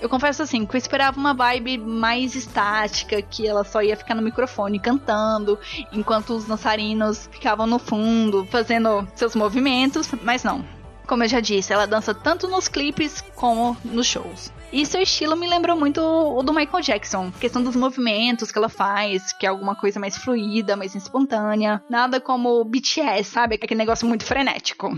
Eu 0.00 0.08
confesso 0.08 0.42
assim, 0.42 0.64
que 0.64 0.74
eu 0.74 0.78
esperava 0.78 1.18
uma 1.18 1.34
vibe 1.34 1.76
mais 1.76 2.34
estática, 2.34 3.20
que 3.20 3.46
ela 3.46 3.62
só 3.64 3.82
ia 3.82 3.96
ficar 3.96 4.14
no 4.14 4.22
microfone 4.22 4.80
cantando, 4.80 5.58
enquanto 5.92 6.30
os 6.30 6.46
dançarinos 6.46 7.28
ficavam 7.30 7.66
no 7.66 7.78
fundo 7.78 8.46
fazendo 8.46 9.06
seus 9.14 9.34
movimentos, 9.34 10.10
mas 10.22 10.42
não. 10.42 10.64
Como 11.06 11.24
eu 11.24 11.28
já 11.28 11.40
disse, 11.40 11.72
ela 11.72 11.86
dança 11.86 12.14
tanto 12.14 12.48
nos 12.48 12.66
clipes 12.66 13.22
como 13.34 13.76
nos 13.84 14.06
shows. 14.06 14.50
E 14.72 14.86
seu 14.86 15.02
estilo 15.02 15.36
me 15.36 15.48
lembrou 15.48 15.76
muito 15.76 16.00
o 16.00 16.42
do 16.42 16.54
Michael 16.54 16.82
Jackson. 16.82 17.32
Questão 17.32 17.62
dos 17.62 17.74
movimentos 17.74 18.52
que 18.52 18.56
ela 18.56 18.68
faz, 18.68 19.32
que 19.32 19.44
é 19.44 19.48
alguma 19.48 19.74
coisa 19.74 19.98
mais 19.98 20.16
fluida, 20.16 20.76
mais 20.76 20.94
espontânea. 20.94 21.82
Nada 21.90 22.20
como 22.20 22.64
BTS, 22.64 23.24
sabe? 23.24 23.56
Aquele 23.56 23.78
negócio 23.78 24.06
muito 24.06 24.24
frenético 24.24 24.96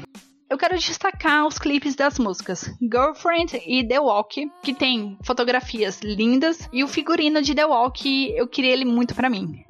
eu 0.52 0.58
quero 0.58 0.78
destacar 0.78 1.46
os 1.46 1.58
clipes 1.58 1.94
das 1.94 2.18
músicas 2.18 2.70
Girlfriend 2.78 3.62
e 3.66 3.82
The 3.88 3.98
Walk, 3.98 4.52
que 4.62 4.74
tem 4.74 5.16
fotografias 5.24 6.00
lindas, 6.02 6.68
e 6.70 6.84
o 6.84 6.88
figurino 6.88 7.40
de 7.40 7.54
The 7.54 7.64
Walk, 7.64 8.34
eu 8.36 8.46
queria 8.46 8.70
ele 8.70 8.84
muito 8.84 9.14
para 9.14 9.30
mim. 9.30 9.64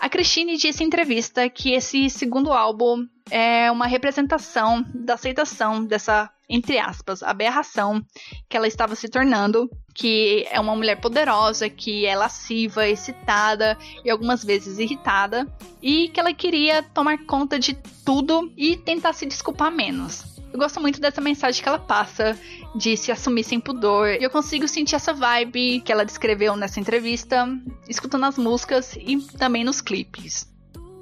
A 0.00 0.08
Christine 0.08 0.56
disse 0.56 0.82
em 0.82 0.88
entrevista 0.88 1.48
que 1.48 1.72
esse 1.72 2.10
segundo 2.10 2.52
álbum 2.52 3.06
é 3.30 3.70
uma 3.70 3.86
representação 3.86 4.84
da 4.92 5.14
aceitação 5.14 5.84
dessa, 5.84 6.28
entre 6.48 6.78
aspas, 6.78 7.22
aberração 7.22 8.02
que 8.48 8.56
ela 8.56 8.66
estava 8.66 8.94
se 8.94 9.08
tornando, 9.08 9.68
que 9.94 10.46
é 10.50 10.58
uma 10.58 10.74
mulher 10.74 11.00
poderosa, 11.00 11.68
que 11.68 12.06
é 12.06 12.16
lasciva, 12.16 12.88
excitada 12.88 13.76
e 14.04 14.10
algumas 14.10 14.42
vezes 14.42 14.78
irritada, 14.78 15.46
e 15.82 16.08
que 16.08 16.18
ela 16.18 16.32
queria 16.32 16.82
tomar 16.82 17.18
conta 17.26 17.58
de 17.58 17.74
tudo 18.04 18.50
e 18.56 18.76
tentar 18.76 19.12
se 19.12 19.26
desculpar 19.26 19.70
menos. 19.70 20.38
Eu 20.52 20.58
gosto 20.58 20.80
muito 20.80 21.00
dessa 21.00 21.20
mensagem 21.20 21.62
que 21.62 21.68
ela 21.68 21.78
passa 21.78 22.38
de 22.74 22.96
se 22.96 23.12
assumir 23.12 23.44
sem 23.44 23.60
pudor. 23.60 24.08
E 24.08 24.22
eu 24.22 24.30
consigo 24.30 24.66
sentir 24.66 24.94
essa 24.94 25.12
vibe 25.12 25.80
que 25.80 25.92
ela 25.92 26.04
descreveu 26.04 26.56
nessa 26.56 26.80
entrevista, 26.80 27.46
escutando 27.88 28.24
as 28.24 28.38
músicas 28.38 28.96
e 28.96 29.18
também 29.36 29.62
nos 29.62 29.82
clipes. 29.82 30.48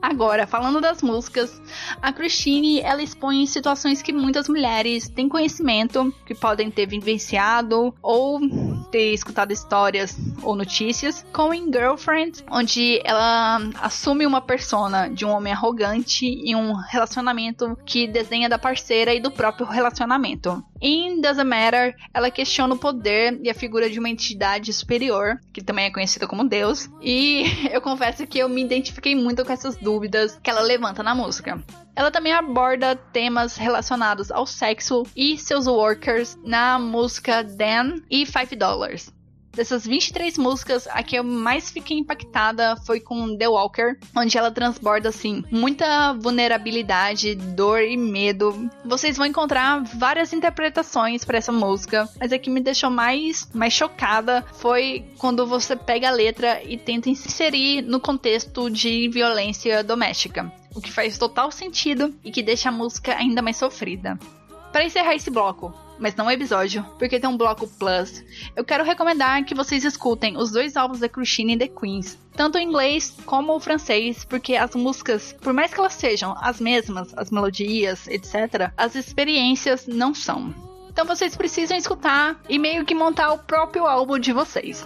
Agora, 0.00 0.46
falando 0.46 0.80
das 0.80 1.02
músicas, 1.02 1.60
a 2.00 2.12
Christine 2.12 2.80
ela 2.80 3.02
expõe 3.02 3.46
situações 3.46 4.02
que 4.02 4.12
muitas 4.12 4.48
mulheres 4.48 5.08
têm 5.08 5.28
conhecimento, 5.28 6.14
que 6.24 6.34
podem 6.34 6.70
ter 6.70 6.86
vivenciado 6.86 7.94
ou 8.02 8.40
ter 8.90 9.12
escutado 9.12 9.52
histórias 9.52 10.16
ou 10.42 10.54
notícias, 10.54 11.24
como 11.32 11.54
em 11.54 11.72
Girlfriend, 11.72 12.44
onde 12.50 13.00
ela 13.04 13.58
assume 13.80 14.26
uma 14.26 14.40
persona 14.40 15.08
de 15.08 15.24
um 15.24 15.30
homem 15.30 15.52
arrogante 15.52 16.26
em 16.26 16.54
um 16.54 16.74
relacionamento 16.74 17.76
que 17.84 18.06
desenha 18.06 18.48
da 18.48 18.58
parceira 18.58 19.14
e 19.14 19.20
do 19.20 19.30
próprio 19.30 19.66
relacionamento. 19.66 20.62
Em 20.80 21.20
Doesn't 21.20 21.48
Matter, 21.48 21.96
ela 22.12 22.30
questiona 22.30 22.74
o 22.74 22.78
poder 22.78 23.40
e 23.42 23.48
a 23.48 23.54
figura 23.54 23.88
de 23.88 23.98
uma 23.98 24.08
entidade 24.08 24.72
superior, 24.72 25.40
que 25.52 25.62
também 25.62 25.86
é 25.86 25.90
conhecida 25.90 26.26
como 26.26 26.44
Deus, 26.44 26.88
e 27.00 27.44
eu 27.72 27.80
confesso 27.80 28.26
que 28.26 28.38
eu 28.38 28.48
me 28.48 28.62
identifiquei 28.62 29.14
muito 29.14 29.44
com 29.44 29.52
essas 29.52 29.76
dúvidas 29.86 30.36
que 30.42 30.50
ela 30.50 30.62
levanta 30.62 31.00
na 31.00 31.14
música. 31.14 31.62
Ela 31.94 32.10
também 32.10 32.32
aborda 32.32 32.96
temas 32.96 33.56
relacionados 33.56 34.32
ao 34.32 34.44
sexo 34.44 35.04
e 35.14 35.38
seus 35.38 35.68
workers 35.68 36.36
na 36.44 36.76
música 36.78 37.44
Dan 37.44 38.00
e 38.10 38.26
5 38.26 38.56
Dollars. 38.56 39.15
Dessas 39.56 39.86
23 39.86 40.36
músicas, 40.36 40.86
a 40.86 41.02
que 41.02 41.16
eu 41.16 41.24
mais 41.24 41.70
fiquei 41.70 41.96
impactada 41.96 42.76
foi 42.84 43.00
com 43.00 43.34
The 43.38 43.48
Walker, 43.48 43.96
onde 44.14 44.36
ela 44.36 44.50
transborda 44.50 45.08
assim 45.08 45.42
muita 45.50 46.12
vulnerabilidade, 46.12 47.34
dor 47.34 47.80
e 47.80 47.96
medo. 47.96 48.70
Vocês 48.84 49.16
vão 49.16 49.24
encontrar 49.24 49.82
várias 49.82 50.34
interpretações 50.34 51.24
para 51.24 51.38
essa 51.38 51.52
música, 51.52 52.06
mas 52.20 52.30
a 52.32 52.38
que 52.38 52.50
me 52.50 52.60
deixou 52.60 52.90
mais 52.90 53.48
mais 53.54 53.72
chocada 53.72 54.44
foi 54.52 55.06
quando 55.16 55.46
você 55.46 55.74
pega 55.74 56.08
a 56.08 56.12
letra 56.12 56.62
e 56.62 56.76
tenta 56.76 57.08
inserir 57.08 57.80
no 57.80 57.98
contexto 57.98 58.68
de 58.68 59.08
violência 59.08 59.82
doméstica, 59.82 60.52
o 60.74 60.82
que 60.82 60.92
faz 60.92 61.16
total 61.16 61.50
sentido 61.50 62.14
e 62.22 62.30
que 62.30 62.42
deixa 62.42 62.68
a 62.68 62.72
música 62.72 63.16
ainda 63.16 63.40
mais 63.40 63.56
sofrida. 63.56 64.18
Para 64.70 64.84
encerrar 64.84 65.14
esse 65.14 65.30
bloco, 65.30 65.72
mas 65.98 66.14
não 66.14 66.26
o 66.26 66.30
episódio, 66.30 66.84
porque 66.98 67.20
tem 67.20 67.28
um 67.28 67.36
bloco 67.36 67.66
plus, 67.66 68.22
eu 68.54 68.64
quero 68.64 68.84
recomendar 68.84 69.44
que 69.44 69.54
vocês 69.54 69.84
escutem 69.84 70.36
os 70.36 70.50
dois 70.50 70.76
álbuns 70.76 71.00
da 71.00 71.08
Christine 71.08 71.54
e 71.54 71.58
The 71.58 71.68
Queens, 71.68 72.18
tanto 72.34 72.58
o 72.58 72.60
inglês 72.60 73.16
como 73.24 73.54
o 73.54 73.60
francês, 73.60 74.24
porque 74.24 74.56
as 74.56 74.74
músicas, 74.74 75.34
por 75.40 75.52
mais 75.52 75.72
que 75.72 75.80
elas 75.80 75.94
sejam 75.94 76.36
as 76.40 76.60
mesmas, 76.60 77.12
as 77.16 77.30
melodias, 77.30 78.06
etc., 78.08 78.70
as 78.76 78.94
experiências 78.94 79.86
não 79.86 80.14
são. 80.14 80.54
Então 80.88 81.04
vocês 81.04 81.36
precisam 81.36 81.76
escutar 81.76 82.40
e 82.48 82.58
meio 82.58 82.84
que 82.84 82.94
montar 82.94 83.32
o 83.32 83.38
próprio 83.38 83.86
álbum 83.86 84.18
de 84.18 84.32
vocês. 84.32 84.84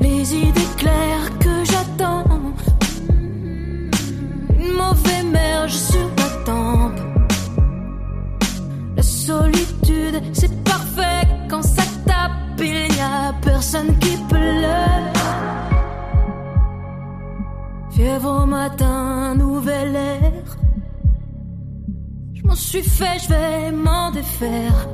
Les 0.00 0.32
idées 0.32 0.74
claires 0.78 1.28
que 1.40 1.64
j'attends 1.64 2.24
Une 4.58 4.72
mauvaise 4.72 5.24
merge 5.24 5.74
sur 5.74 6.11
Il 12.64 12.94
n'y 12.94 13.00
a 13.00 13.32
personne 13.42 13.98
qui 13.98 14.16
pleure 14.28 15.12
Fièvre 17.90 18.42
au 18.42 18.46
matin, 18.46 19.34
nouvel 19.34 19.96
air 19.96 20.44
Je 22.34 22.42
m'en 22.44 22.54
suis 22.54 22.82
fait, 22.82 23.18
je 23.24 23.28
vais 23.30 23.72
m'en 23.72 24.12
défaire. 24.12 24.88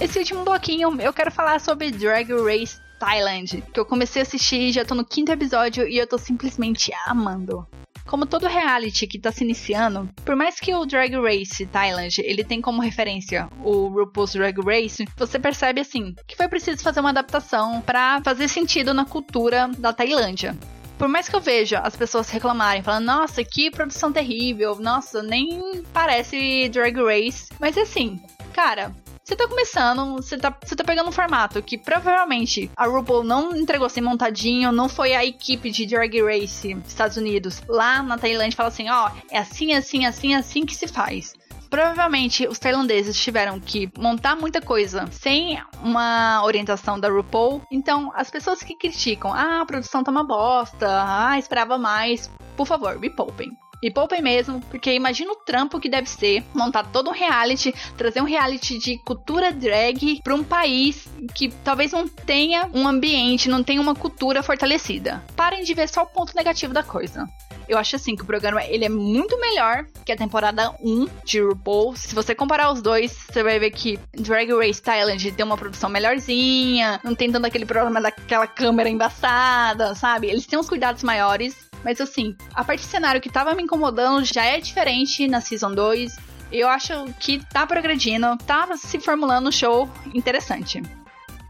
Esse 0.00 0.16
último 0.16 0.44
bloquinho 0.44 0.92
eu 0.92 1.12
quero 1.12 1.32
falar 1.32 1.60
sobre 1.60 1.90
Drag 1.90 2.30
Race 2.30 2.80
Thailand, 2.98 3.62
que 3.72 3.80
eu 3.80 3.84
comecei 3.86 4.20
a 4.20 4.24
assistir, 4.24 4.72
já 4.72 4.84
tô 4.84 4.94
no 4.94 5.04
quinto 5.04 5.32
episódio 5.32 5.86
e 5.86 5.98
eu 5.98 6.06
tô 6.06 6.18
simplesmente 6.18 6.92
amando. 7.06 7.66
Como 8.06 8.24
todo 8.24 8.46
reality 8.46 9.06
que 9.06 9.18
tá 9.18 9.32
se 9.32 9.42
iniciando, 9.42 10.08
por 10.24 10.36
mais 10.36 10.60
que 10.60 10.72
o 10.72 10.86
Drag 10.86 11.12
Race 11.16 11.66
Thailand 11.66 12.20
ele 12.22 12.44
tem 12.44 12.60
como 12.60 12.80
referência 12.80 13.48
o 13.64 13.88
RuPaul's 13.88 14.32
Drag 14.32 14.56
Race, 14.60 15.04
você 15.16 15.38
percebe 15.40 15.80
assim 15.80 16.14
que 16.26 16.36
foi 16.36 16.46
preciso 16.46 16.82
fazer 16.82 17.00
uma 17.00 17.10
adaptação 17.10 17.80
para 17.80 18.20
fazer 18.22 18.46
sentido 18.46 18.94
na 18.94 19.04
cultura 19.04 19.68
da 19.76 19.92
Tailândia. 19.92 20.56
Por 20.96 21.08
mais 21.08 21.28
que 21.28 21.36
eu 21.36 21.40
veja 21.40 21.80
as 21.80 21.96
pessoas 21.96 22.30
reclamarem, 22.30 22.82
falando, 22.82 23.04
nossa, 23.04 23.44
que 23.44 23.70
produção 23.70 24.12
terrível, 24.12 24.76
nossa, 24.76 25.22
nem 25.22 25.82
parece 25.92 26.68
Drag 26.70 26.96
Race, 26.96 27.48
mas 27.60 27.76
assim, 27.76 28.20
cara, 28.54 28.94
você 29.26 29.34
tá 29.34 29.48
começando, 29.48 30.14
você 30.14 30.38
tá, 30.38 30.56
você 30.64 30.76
tá 30.76 30.84
pegando 30.84 31.08
um 31.08 31.12
formato 31.12 31.60
que 31.60 31.76
provavelmente 31.76 32.70
a 32.76 32.86
RuPaul 32.86 33.24
não 33.24 33.56
entregou 33.56 33.86
assim 33.86 34.00
montadinho, 34.00 34.70
não 34.70 34.88
foi 34.88 35.14
a 35.14 35.24
equipe 35.24 35.68
de 35.68 35.84
Drag 35.84 36.22
Race 36.22 36.76
Estados 36.86 37.16
Unidos 37.16 37.60
lá 37.68 38.04
na 38.04 38.16
Tailândia 38.16 38.56
fala 38.56 38.68
assim, 38.68 38.88
ó, 38.88 39.08
oh, 39.08 39.18
é 39.28 39.38
assim, 39.38 39.74
assim, 39.74 40.06
assim, 40.06 40.32
assim 40.32 40.64
que 40.64 40.76
se 40.76 40.86
faz. 40.86 41.34
Provavelmente 41.68 42.46
os 42.46 42.60
tailandeses 42.60 43.20
tiveram 43.20 43.58
que 43.58 43.90
montar 43.98 44.36
muita 44.36 44.60
coisa 44.60 45.08
sem 45.10 45.60
uma 45.82 46.40
orientação 46.44 46.98
da 47.00 47.08
RuPaul. 47.08 47.62
Então, 47.72 48.12
as 48.14 48.30
pessoas 48.30 48.62
que 48.62 48.76
criticam, 48.76 49.32
ah, 49.32 49.62
a 49.62 49.66
produção 49.66 50.04
tá 50.04 50.12
uma 50.12 50.22
bosta, 50.22 50.86
ah, 50.88 51.36
esperava 51.36 51.76
mais, 51.76 52.30
por 52.56 52.64
favor, 52.64 52.96
me 53.00 53.10
poupem. 53.10 53.50
E 53.86 53.90
poupem 53.90 54.20
mesmo, 54.20 54.60
porque 54.62 54.92
imagina 54.92 55.30
o 55.30 55.36
trampo 55.36 55.78
que 55.78 55.88
deve 55.88 56.10
ser 56.10 56.42
montar 56.52 56.82
todo 56.90 57.08
um 57.08 57.12
reality, 57.12 57.72
trazer 57.96 58.20
um 58.20 58.24
reality 58.24 58.80
de 58.80 58.98
cultura 58.98 59.52
drag 59.52 60.20
para 60.24 60.34
um 60.34 60.42
país 60.42 61.06
que 61.32 61.50
talvez 61.62 61.92
não 61.92 62.08
tenha 62.08 62.68
um 62.74 62.88
ambiente, 62.88 63.48
não 63.48 63.62
tenha 63.62 63.80
uma 63.80 63.94
cultura 63.94 64.42
fortalecida. 64.42 65.22
Parem 65.36 65.62
de 65.62 65.72
ver 65.72 65.88
só 65.88 66.02
o 66.02 66.06
ponto 66.06 66.34
negativo 66.34 66.74
da 66.74 66.82
coisa. 66.82 67.28
Eu 67.68 67.78
acho 67.78 67.96
assim 67.96 68.14
que 68.14 68.22
o 68.22 68.26
programa 68.26 68.64
ele 68.64 68.84
é 68.84 68.88
muito 68.88 69.38
melhor 69.40 69.86
que 70.04 70.12
a 70.12 70.16
temporada 70.16 70.72
1 70.80 71.08
de 71.24 71.40
RuPaul. 71.40 71.96
Se 71.96 72.14
você 72.14 72.34
comparar 72.34 72.72
os 72.72 72.80
dois, 72.80 73.12
você 73.12 73.42
vai 73.42 73.58
ver 73.58 73.70
que 73.70 73.98
Drag 74.14 74.52
Race 74.52 74.80
Thailand 74.80 75.32
tem 75.32 75.44
uma 75.44 75.56
produção 75.56 75.90
melhorzinha, 75.90 77.00
não 77.02 77.14
tem 77.14 77.30
tanto 77.30 77.46
aquele 77.46 77.66
problema 77.66 78.00
daquela 78.00 78.46
câmera 78.46 78.88
embaçada, 78.88 79.94
sabe? 79.94 80.28
Eles 80.28 80.46
têm 80.46 80.58
uns 80.58 80.68
cuidados 80.68 81.02
maiores. 81.02 81.65
Mas 81.86 82.00
assim, 82.00 82.36
a 82.52 82.64
parte 82.64 82.80
de 82.80 82.88
cenário 82.88 83.20
que 83.20 83.30
tava 83.30 83.54
me 83.54 83.62
incomodando 83.62 84.24
já 84.24 84.44
é 84.44 84.58
diferente 84.58 85.28
na 85.28 85.40
Season 85.40 85.72
2. 85.72 86.16
Eu 86.50 86.68
acho 86.68 86.92
que 87.20 87.38
tá 87.46 87.64
progredindo, 87.64 88.36
tá 88.38 88.76
se 88.76 88.98
formulando 88.98 89.46
um 89.46 89.52
show 89.52 89.88
interessante. 90.12 90.82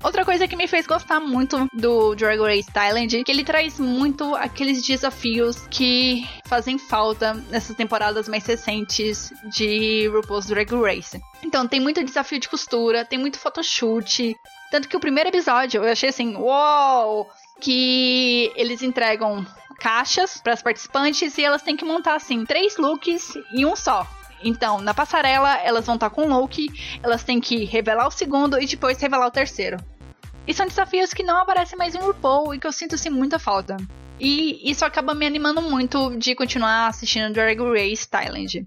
Outra 0.05 0.27
coisa 0.27 0.47
que 0.47 0.55
me 0.55 0.69
fez 0.69 0.87
gostar 0.87 1.21
muito 1.21 1.67
do 1.73 2.15
Drag 2.15 2.39
Race 2.39 2.71
Thailand 2.71 3.17
é 3.17 3.25
que 3.25 3.33
ele 3.33 3.45
traz 3.45 3.81
muito 3.81 4.35
aqueles 4.35 4.87
desafios 4.87 5.67
que 5.71 6.29
fazem 6.45 6.77
falta 6.77 7.33
nessas 7.51 7.75
temporadas 7.75 8.29
mais 8.29 8.45
recentes 8.45 9.33
de 9.45 10.07
RuPaul's 10.09 10.47
Drag 10.47 10.71
Race. 10.71 11.19
Então, 11.43 11.67
tem 11.67 11.81
muito 11.81 12.05
desafio 12.05 12.39
de 12.39 12.49
costura, 12.51 13.07
tem 13.07 13.19
muito 13.19 13.39
photoshoot. 13.39 14.37
Tanto 14.71 14.87
que 14.87 14.97
o 14.99 15.01
primeiro 15.01 15.31
episódio 15.31 15.83
eu 15.83 15.91
achei 15.91 16.11
assim, 16.11 16.37
uou! 16.37 17.27
Que 17.59 18.53
eles 18.55 18.83
entregam 18.83 19.47
caixas 19.79 20.41
para 20.41 20.53
as 20.53 20.63
participantes 20.63 21.37
e 21.39 21.45
elas 21.45 21.63
têm 21.63 21.77
que 21.77 21.85
montar 21.85 22.15
assim 22.15 22.45
três 22.45 22.77
looks 22.77 23.35
em 23.53 23.65
um 23.65 23.77
só. 23.77 24.07
Então, 24.43 24.81
na 24.81 24.93
passarela, 24.93 25.57
elas 25.57 25.87
vão 25.87 25.95
estar 25.95 26.11
tá 26.11 26.15
com 26.15 26.27
um 26.27 26.39
look, 26.39 26.69
elas 27.03 27.25
têm 27.25 27.41
que 27.41 27.65
revelar 27.65 28.07
o 28.07 28.11
segundo 28.11 28.61
e 28.61 28.67
depois 28.67 29.01
revelar 29.01 29.27
o 29.27 29.31
terceiro. 29.31 29.79
E 30.47 30.55
são 30.55 30.67
desafios 30.67 31.13
que 31.13 31.23
não 31.23 31.39
aparecem 31.39 31.77
mais 31.77 31.95
em 31.95 31.99
RuPaul 31.99 32.55
e 32.55 32.59
que 32.59 32.67
eu 32.67 32.73
sinto 32.73 32.95
assim 32.95 33.11
muita 33.11 33.39
falta. 33.39 33.77
E 34.21 34.71
isso 34.71 34.85
acaba 34.85 35.15
me 35.15 35.27
animando 35.27 35.61
muito 35.61 36.17
de 36.17 36.35
continuar 36.35 36.87
assistindo 36.87 37.33
Drag 37.33 37.59
Race 37.59 38.09
Thailand. 38.09 38.65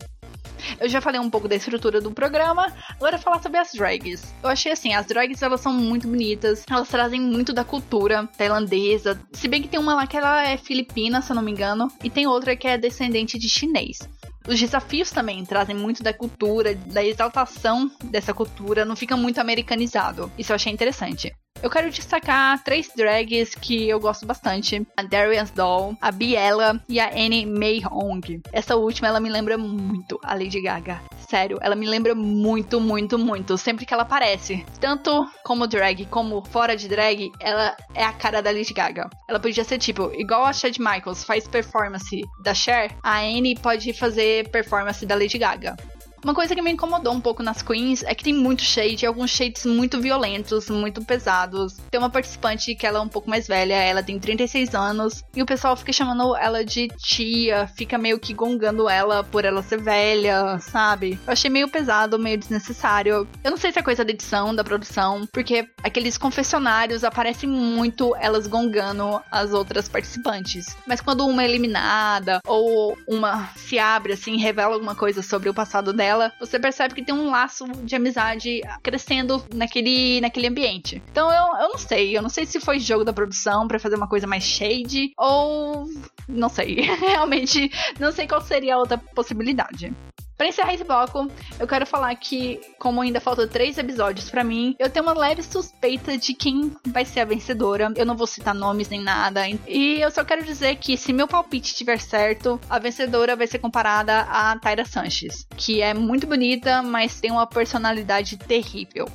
Eu 0.80 0.90
já 0.90 1.02
falei 1.02 1.20
um 1.20 1.30
pouco 1.30 1.48
da 1.48 1.56
estrutura 1.56 2.02
do 2.02 2.12
programa, 2.12 2.66
agora 2.90 3.18
falar 3.18 3.42
sobre 3.42 3.60
as 3.60 3.72
drags. 3.74 4.34
Eu 4.44 4.50
achei 4.50 4.72
assim, 4.72 4.94
as 4.94 5.06
drags 5.06 5.42
elas 5.42 5.62
são 5.62 5.74
muito 5.74 6.08
bonitas, 6.08 6.64
elas 6.70 6.88
trazem 6.88 7.22
muito 7.22 7.54
da 7.54 7.64
cultura 7.64 8.28
tailandesa, 8.38 9.20
se 9.34 9.48
bem 9.48 9.62
que 9.62 9.68
tem 9.68 9.80
uma 9.80 9.96
lá 9.96 10.08
que 10.08 10.18
ela 10.18 10.44
é 10.44 10.58
filipina, 10.58 11.22
se 11.22 11.32
eu 11.32 11.36
não 11.36 11.44
me 11.44 11.52
engano, 11.52 11.88
e 12.04 12.10
tem 12.10 12.28
outra 12.28 12.56
que 12.56 12.68
é 12.68 12.78
descendente 12.78 13.38
de 13.38 13.50
chinês. 13.50 14.00
Os 14.48 14.60
desafios 14.60 15.12
também 15.12 15.46
trazem 15.46 15.76
muito 15.76 16.02
da 16.02 16.14
cultura, 16.14 16.74
da 16.74 17.04
exaltação 17.04 17.92
dessa 18.06 18.34
cultura, 18.34 18.86
não 18.86 18.96
fica 18.96 19.16
muito 19.16 19.40
americanizado. 19.40 20.32
Isso 20.38 20.52
eu 20.52 20.56
achei 20.56 20.72
interessante. 20.72 21.32
Eu 21.62 21.70
quero 21.70 21.92
destacar 21.92 22.64
três 22.64 22.90
drags 22.96 23.54
que 23.54 23.90
eu 23.90 24.00
gosto 24.00 24.26
bastante: 24.26 24.88
a 24.96 25.04
Darius 25.04 25.52
Doll, 25.52 25.98
a 26.00 26.12
Biela 26.12 26.82
e 26.88 27.00
a 27.00 27.10
Annie 27.10 27.46
May 27.46 27.82
Hong. 27.86 28.42
Essa 28.54 28.78
última 28.78 29.10
ela 29.10 29.20
me 29.20 29.30
lembra 29.30 29.58
muito 29.58 30.18
a 30.24 30.34
Lady 30.34 30.62
Gaga. 30.62 31.02
Sério, 31.30 31.60
ela 31.62 31.76
me 31.76 31.86
lembra 31.86 32.16
muito, 32.16 32.80
muito, 32.80 33.20
muito. 33.20 33.58
Sempre 33.58 33.86
que 33.86 33.94
ela 33.94 34.04
aparece, 34.04 34.66
tanto 34.80 35.30
como 35.44 35.68
drag 35.68 36.06
como 36.06 36.44
fora 36.46 36.76
de 36.76 36.88
drag, 36.88 37.30
ela 37.40 37.76
é 37.94 38.04
a 38.04 38.14
cara 38.14 38.42
da 38.42 38.52
Lady 38.52 38.74
Gaga. 38.74 39.10
Ela 39.28 39.40
podia 39.40 39.64
ser 39.64 39.78
tipo, 39.78 40.12
igual 40.16 40.46
a 40.46 40.54
Chad 40.54 40.78
Michaels 40.80 41.24
faz 41.24 41.48
performance 41.48 42.22
da 42.42 42.54
Cher, 42.54 42.92
a 43.04 43.20
Annie 43.20 43.60
pode 43.60 43.94
fazer 43.94 44.50
performance 44.50 45.06
da 45.06 45.14
Lady 45.14 45.38
Gaga. 45.38 45.76
Uma 46.24 46.34
coisa 46.34 46.54
que 46.54 46.62
me 46.62 46.72
incomodou 46.72 47.14
um 47.14 47.22
pouco 47.22 47.42
nas 47.42 47.62
queens 47.62 48.04
é 48.04 48.14
que 48.14 48.24
tem 48.24 48.34
muito 48.34 48.62
shade, 48.62 49.06
alguns 49.06 49.30
shades 49.30 49.66
muito 49.66 50.02
violentos, 50.02 50.70
muito 50.70 51.04
pesados. 51.04 51.78
Tem 51.90 52.00
uma 52.00 52.10
participante 52.10 52.76
que 52.76 52.86
ela 52.86 53.00
é 53.00 53.02
um 53.02 53.08
pouco 53.08 53.30
mais 53.30 53.48
velha, 53.48 53.76
ela 53.76 54.04
tem 54.04 54.20
36 54.20 54.76
anos, 54.76 55.24
e 55.34 55.42
o 55.42 55.46
pessoal 55.46 55.76
fica 55.78 55.94
chamando 55.94 56.36
ela 56.36 56.64
de 56.66 56.88
tia, 56.98 57.68
fica 57.68 57.98
meio 57.98 58.20
que 58.20 58.34
gongando 58.34 58.90
ela 58.90 59.24
por 59.24 59.46
ela 59.46 59.64
ser 59.64 59.82
velha, 59.82 60.60
sabe? 60.60 61.18
Eu 61.26 61.34
achei 61.34 61.50
meio 61.50 61.70
pesado, 61.70 62.20
meio 62.20 62.38
desnecessário. 62.38 63.28
Eu 63.44 63.52
não 63.52 63.58
sei 63.58 63.72
se 63.72 63.80
é 63.80 63.82
coisa 63.82 64.04
da 64.04 64.12
edição, 64.12 64.54
da 64.54 64.64
produção, 64.64 65.26
porque 65.32 65.70
aqueles 65.82 66.18
confessionários 66.18 67.04
aparecem 67.04 67.50
muito 67.50 68.14
elas 68.18 68.46
gongando 68.46 69.22
as 69.32 69.54
outras 69.54 69.88
participantes. 69.88 70.76
Mas 70.86 71.00
quando 71.00 71.26
uma 71.26 71.44
é 71.44 71.46
eliminada 71.46 72.42
ou 72.46 72.98
uma 73.08 73.50
se 73.56 73.80
abre 73.80 74.14
assim, 74.14 74.38
revela 74.38 74.74
alguma 74.74 74.96
coisa 74.96 75.22
sobre 75.22 75.50
o 75.50 75.54
passado 75.54 75.94
dela, 75.94 76.09
dela, 76.10 76.34
você 76.40 76.60
percebe 76.60 76.96
que 76.96 77.04
tem 77.04 77.14
um 77.14 77.30
laço 77.30 77.66
de 77.84 77.96
amizade 77.96 78.62
crescendo 78.82 79.44
naquele, 79.54 80.20
naquele 80.20 80.48
ambiente. 80.48 81.02
Então 81.12 81.32
eu, 81.32 81.62
eu 81.62 81.70
não 81.70 81.78
sei, 81.78 82.18
eu 82.18 82.22
não 82.22 82.30
sei 82.30 82.48
se 82.48 82.60
foi 82.60 82.80
jogo 82.80 83.04
da 83.04 83.14
produção 83.14 83.68
para 83.68 83.80
fazer 83.80 83.96
uma 83.96 84.08
coisa 84.08 84.26
mais 84.26 84.44
shade 84.44 85.14
ou 85.16 85.86
não 86.28 86.50
sei. 86.50 86.82
Realmente 87.00 87.72
não 88.00 88.12
sei 88.12 88.28
qual 88.28 88.42
seria 88.42 88.76
a 88.76 88.80
outra 88.80 88.98
possibilidade. 88.98 89.94
Para 90.40 90.48
encerrar 90.48 90.74
esse 90.74 90.86
bloco, 90.86 91.30
eu 91.60 91.68
quero 91.68 91.86
falar 91.86 92.16
que, 92.16 92.62
como 92.80 93.02
ainda 93.02 93.20
faltam 93.20 93.46
três 93.46 93.78
episódios 93.78 94.30
para 94.30 94.42
mim, 94.42 94.74
eu 94.80 94.90
tenho 94.90 95.06
uma 95.06 95.14
leve 95.14 95.44
suspeita 95.44 96.18
de 96.18 96.34
quem 96.34 96.72
vai 96.88 97.04
ser 97.04 97.20
a 97.20 97.26
vencedora. 97.26 97.92
Eu 97.94 98.06
não 98.06 98.16
vou 98.16 98.26
citar 98.26 98.56
nomes 98.56 98.88
nem 98.88 99.02
nada. 99.02 99.42
E 99.68 100.00
eu 100.00 100.10
só 100.10 100.24
quero 100.24 100.42
dizer 100.42 100.78
que, 100.78 100.96
se 100.96 101.12
meu 101.12 101.28
palpite 101.28 101.72
estiver 101.72 102.00
certo, 102.00 102.58
a 102.70 102.80
vencedora 102.80 103.36
vai 103.36 103.48
ser 103.48 103.60
comparada 103.60 104.22
a 104.22 104.58
Tyra 104.58 104.86
Sanches, 104.86 105.46
que 105.58 105.82
é 105.82 105.94
muito 105.94 106.26
bonita, 106.26 106.82
mas 106.82 107.20
tem 107.20 107.32
uma 107.32 107.46
personalidade 107.46 108.38
terrível. 108.38 109.10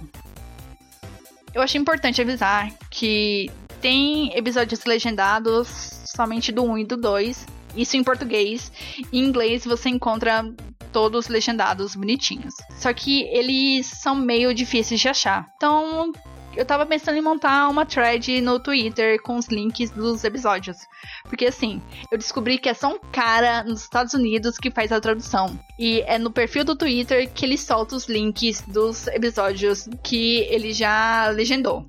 Eu 1.54 1.62
achei 1.62 1.80
importante 1.80 2.20
avisar 2.20 2.70
que 2.90 3.50
tem 3.80 4.36
episódios 4.36 4.84
legendados 4.84 6.02
somente 6.04 6.52
do 6.52 6.64
1 6.64 6.78
e 6.78 6.84
do 6.84 6.98
2. 6.98 7.63
Isso 7.76 7.96
em 7.96 8.04
português. 8.04 8.72
Em 9.12 9.24
inglês 9.24 9.64
você 9.64 9.88
encontra 9.88 10.44
todos 10.92 11.28
legendados 11.28 11.96
bonitinhos. 11.96 12.54
Só 12.76 12.92
que 12.92 13.22
eles 13.24 13.86
são 13.86 14.14
meio 14.14 14.54
difíceis 14.54 15.00
de 15.00 15.08
achar. 15.08 15.48
Então, 15.56 16.12
eu 16.56 16.64
tava 16.64 16.86
pensando 16.86 17.18
em 17.18 17.22
montar 17.22 17.68
uma 17.68 17.84
thread 17.84 18.40
no 18.40 18.60
Twitter 18.60 19.20
com 19.20 19.36
os 19.36 19.48
links 19.48 19.90
dos 19.90 20.22
episódios. 20.22 20.76
Porque 21.24 21.46
assim, 21.46 21.82
eu 22.10 22.18
descobri 22.18 22.58
que 22.58 22.68
é 22.68 22.74
só 22.74 22.94
um 22.94 22.98
cara 23.10 23.64
nos 23.64 23.82
Estados 23.82 24.14
Unidos 24.14 24.56
que 24.56 24.70
faz 24.70 24.92
a 24.92 25.00
tradução. 25.00 25.58
E 25.78 26.00
é 26.02 26.18
no 26.18 26.30
perfil 26.30 26.64
do 26.64 26.76
Twitter 26.76 27.28
que 27.32 27.44
ele 27.44 27.58
solta 27.58 27.96
os 27.96 28.08
links 28.08 28.62
dos 28.62 29.08
episódios 29.08 29.88
que 30.02 30.38
ele 30.48 30.72
já 30.72 31.28
legendou 31.28 31.86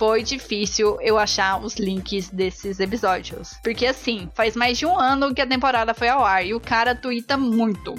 foi 0.00 0.22
difícil 0.22 0.96
eu 1.02 1.18
achar 1.18 1.62
os 1.62 1.74
links 1.74 2.30
desses 2.30 2.80
episódios. 2.80 3.52
Porque 3.62 3.84
assim, 3.84 4.30
faz 4.34 4.56
mais 4.56 4.78
de 4.78 4.86
um 4.86 4.98
ano 4.98 5.34
que 5.34 5.42
a 5.42 5.46
temporada 5.46 5.92
foi 5.92 6.08
ao 6.08 6.24
ar 6.24 6.42
e 6.42 6.54
o 6.54 6.58
cara 6.58 6.94
twitta 6.94 7.36
muito. 7.36 7.94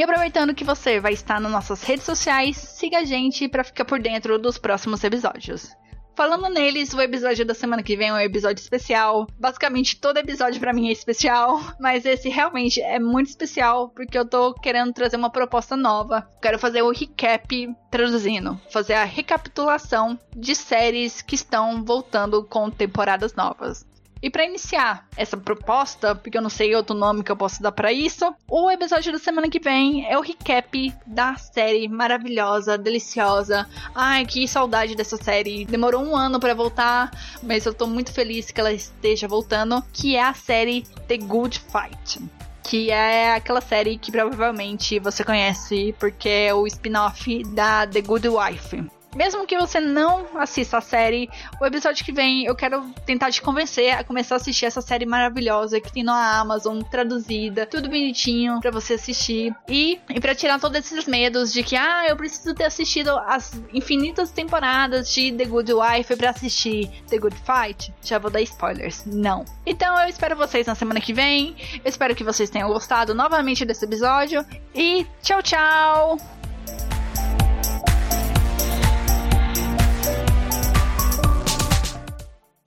E 0.00 0.02
aproveitando 0.02 0.54
que 0.54 0.64
você 0.64 0.98
vai 0.98 1.12
estar 1.12 1.38
nas 1.38 1.52
nossas 1.52 1.82
redes 1.82 2.06
sociais, 2.06 2.56
siga 2.56 3.00
a 3.00 3.04
gente 3.04 3.46
para 3.46 3.62
ficar 3.62 3.84
por 3.84 4.00
dentro 4.00 4.38
dos 4.38 4.56
próximos 4.56 5.04
episódios. 5.04 5.76
Falando 6.16 6.48
neles, 6.48 6.94
o 6.94 7.02
episódio 7.02 7.44
da 7.44 7.52
semana 7.52 7.82
que 7.82 7.98
vem 7.98 8.08
é 8.08 8.12
um 8.14 8.18
episódio 8.18 8.62
especial. 8.62 9.26
Basicamente, 9.38 10.00
todo 10.00 10.16
episódio 10.16 10.58
para 10.58 10.72
mim 10.72 10.88
é 10.88 10.92
especial, 10.92 11.60
mas 11.78 12.06
esse 12.06 12.30
realmente 12.30 12.80
é 12.80 12.98
muito 12.98 13.28
especial 13.28 13.90
porque 13.90 14.16
eu 14.16 14.24
tô 14.24 14.54
querendo 14.54 14.90
trazer 14.94 15.18
uma 15.18 15.28
proposta 15.28 15.76
nova. 15.76 16.26
Quero 16.40 16.58
fazer 16.58 16.80
o 16.80 16.90
recap 16.90 17.68
traduzindo, 17.90 18.58
fazer 18.70 18.94
a 18.94 19.04
recapitulação 19.04 20.18
de 20.34 20.54
séries 20.54 21.20
que 21.20 21.34
estão 21.34 21.84
voltando 21.84 22.42
com 22.42 22.70
temporadas 22.70 23.34
novas. 23.34 23.84
E 24.22 24.28
para 24.28 24.44
iniciar 24.44 25.06
essa 25.16 25.36
proposta, 25.36 26.14
porque 26.14 26.36
eu 26.36 26.42
não 26.42 26.50
sei 26.50 26.74
outro 26.74 26.94
nome 26.94 27.22
que 27.22 27.32
eu 27.32 27.36
posso 27.36 27.62
dar 27.62 27.72
para 27.72 27.92
isso, 27.92 28.34
o 28.48 28.70
episódio 28.70 29.12
da 29.12 29.18
semana 29.18 29.48
que 29.48 29.58
vem 29.58 30.06
é 30.06 30.18
o 30.18 30.20
recap 30.20 30.92
da 31.06 31.36
série 31.36 31.88
maravilhosa, 31.88 32.76
deliciosa. 32.76 33.66
Ai, 33.94 34.26
que 34.26 34.46
saudade 34.46 34.94
dessa 34.94 35.16
série. 35.16 35.64
Demorou 35.64 36.04
um 36.04 36.14
ano 36.14 36.38
para 36.38 36.54
voltar, 36.54 37.10
mas 37.42 37.64
eu 37.64 37.72
tô 37.72 37.86
muito 37.86 38.12
feliz 38.12 38.50
que 38.50 38.60
ela 38.60 38.72
esteja 38.72 39.26
voltando, 39.26 39.82
que 39.92 40.16
é 40.16 40.22
a 40.22 40.34
série 40.34 40.82
The 41.08 41.16
Good 41.16 41.60
Fight 41.60 42.20
que 42.62 42.88
é 42.88 43.34
aquela 43.34 43.60
série 43.60 43.98
que 43.98 44.12
provavelmente 44.12 45.00
você 45.00 45.24
conhece 45.24 45.92
porque 45.98 46.28
é 46.28 46.54
o 46.54 46.68
spin-off 46.68 47.42
da 47.48 47.84
The 47.84 48.00
Good 48.00 48.28
Wife. 48.28 48.99
Mesmo 49.14 49.46
que 49.46 49.58
você 49.58 49.80
não 49.80 50.26
assista 50.38 50.78
a 50.78 50.80
série, 50.80 51.28
o 51.60 51.66
episódio 51.66 52.04
que 52.04 52.12
vem 52.12 52.44
eu 52.44 52.54
quero 52.54 52.88
tentar 53.04 53.30
te 53.30 53.42
convencer 53.42 53.92
a 53.92 54.04
começar 54.04 54.36
a 54.36 54.36
assistir 54.36 54.66
essa 54.66 54.80
série 54.80 55.04
maravilhosa 55.04 55.80
que 55.80 55.92
tem 55.92 56.02
na 56.02 56.38
Amazon, 56.38 56.80
traduzida, 56.82 57.66
tudo 57.66 57.88
bonitinho 57.88 58.60
para 58.60 58.70
você 58.70 58.94
assistir. 58.94 59.54
E, 59.68 59.98
e 60.08 60.20
para 60.20 60.34
tirar 60.34 60.60
todos 60.60 60.78
esses 60.78 61.06
medos 61.06 61.52
de 61.52 61.62
que, 61.62 61.76
ah, 61.76 62.06
eu 62.08 62.16
preciso 62.16 62.54
ter 62.54 62.64
assistido 62.64 63.10
as 63.26 63.60
infinitas 63.72 64.30
temporadas 64.30 65.12
de 65.12 65.32
The 65.32 65.44
Good 65.44 65.72
Wife 65.72 66.16
para 66.16 66.30
assistir 66.30 66.88
The 67.08 67.18
Good 67.18 67.36
Fight, 67.36 67.92
já 68.02 68.18
vou 68.18 68.30
dar 68.30 68.40
spoilers. 68.42 69.04
Não. 69.04 69.44
Então 69.66 69.98
eu 70.00 70.08
espero 70.08 70.36
vocês 70.36 70.66
na 70.66 70.74
semana 70.74 71.00
que 71.00 71.12
vem. 71.12 71.56
Eu 71.84 71.88
espero 71.88 72.14
que 72.14 72.24
vocês 72.24 72.50
tenham 72.50 72.68
gostado 72.68 73.14
novamente 73.14 73.64
desse 73.64 73.84
episódio. 73.84 74.44
E 74.74 75.06
tchau, 75.22 75.42
tchau! 75.42 76.39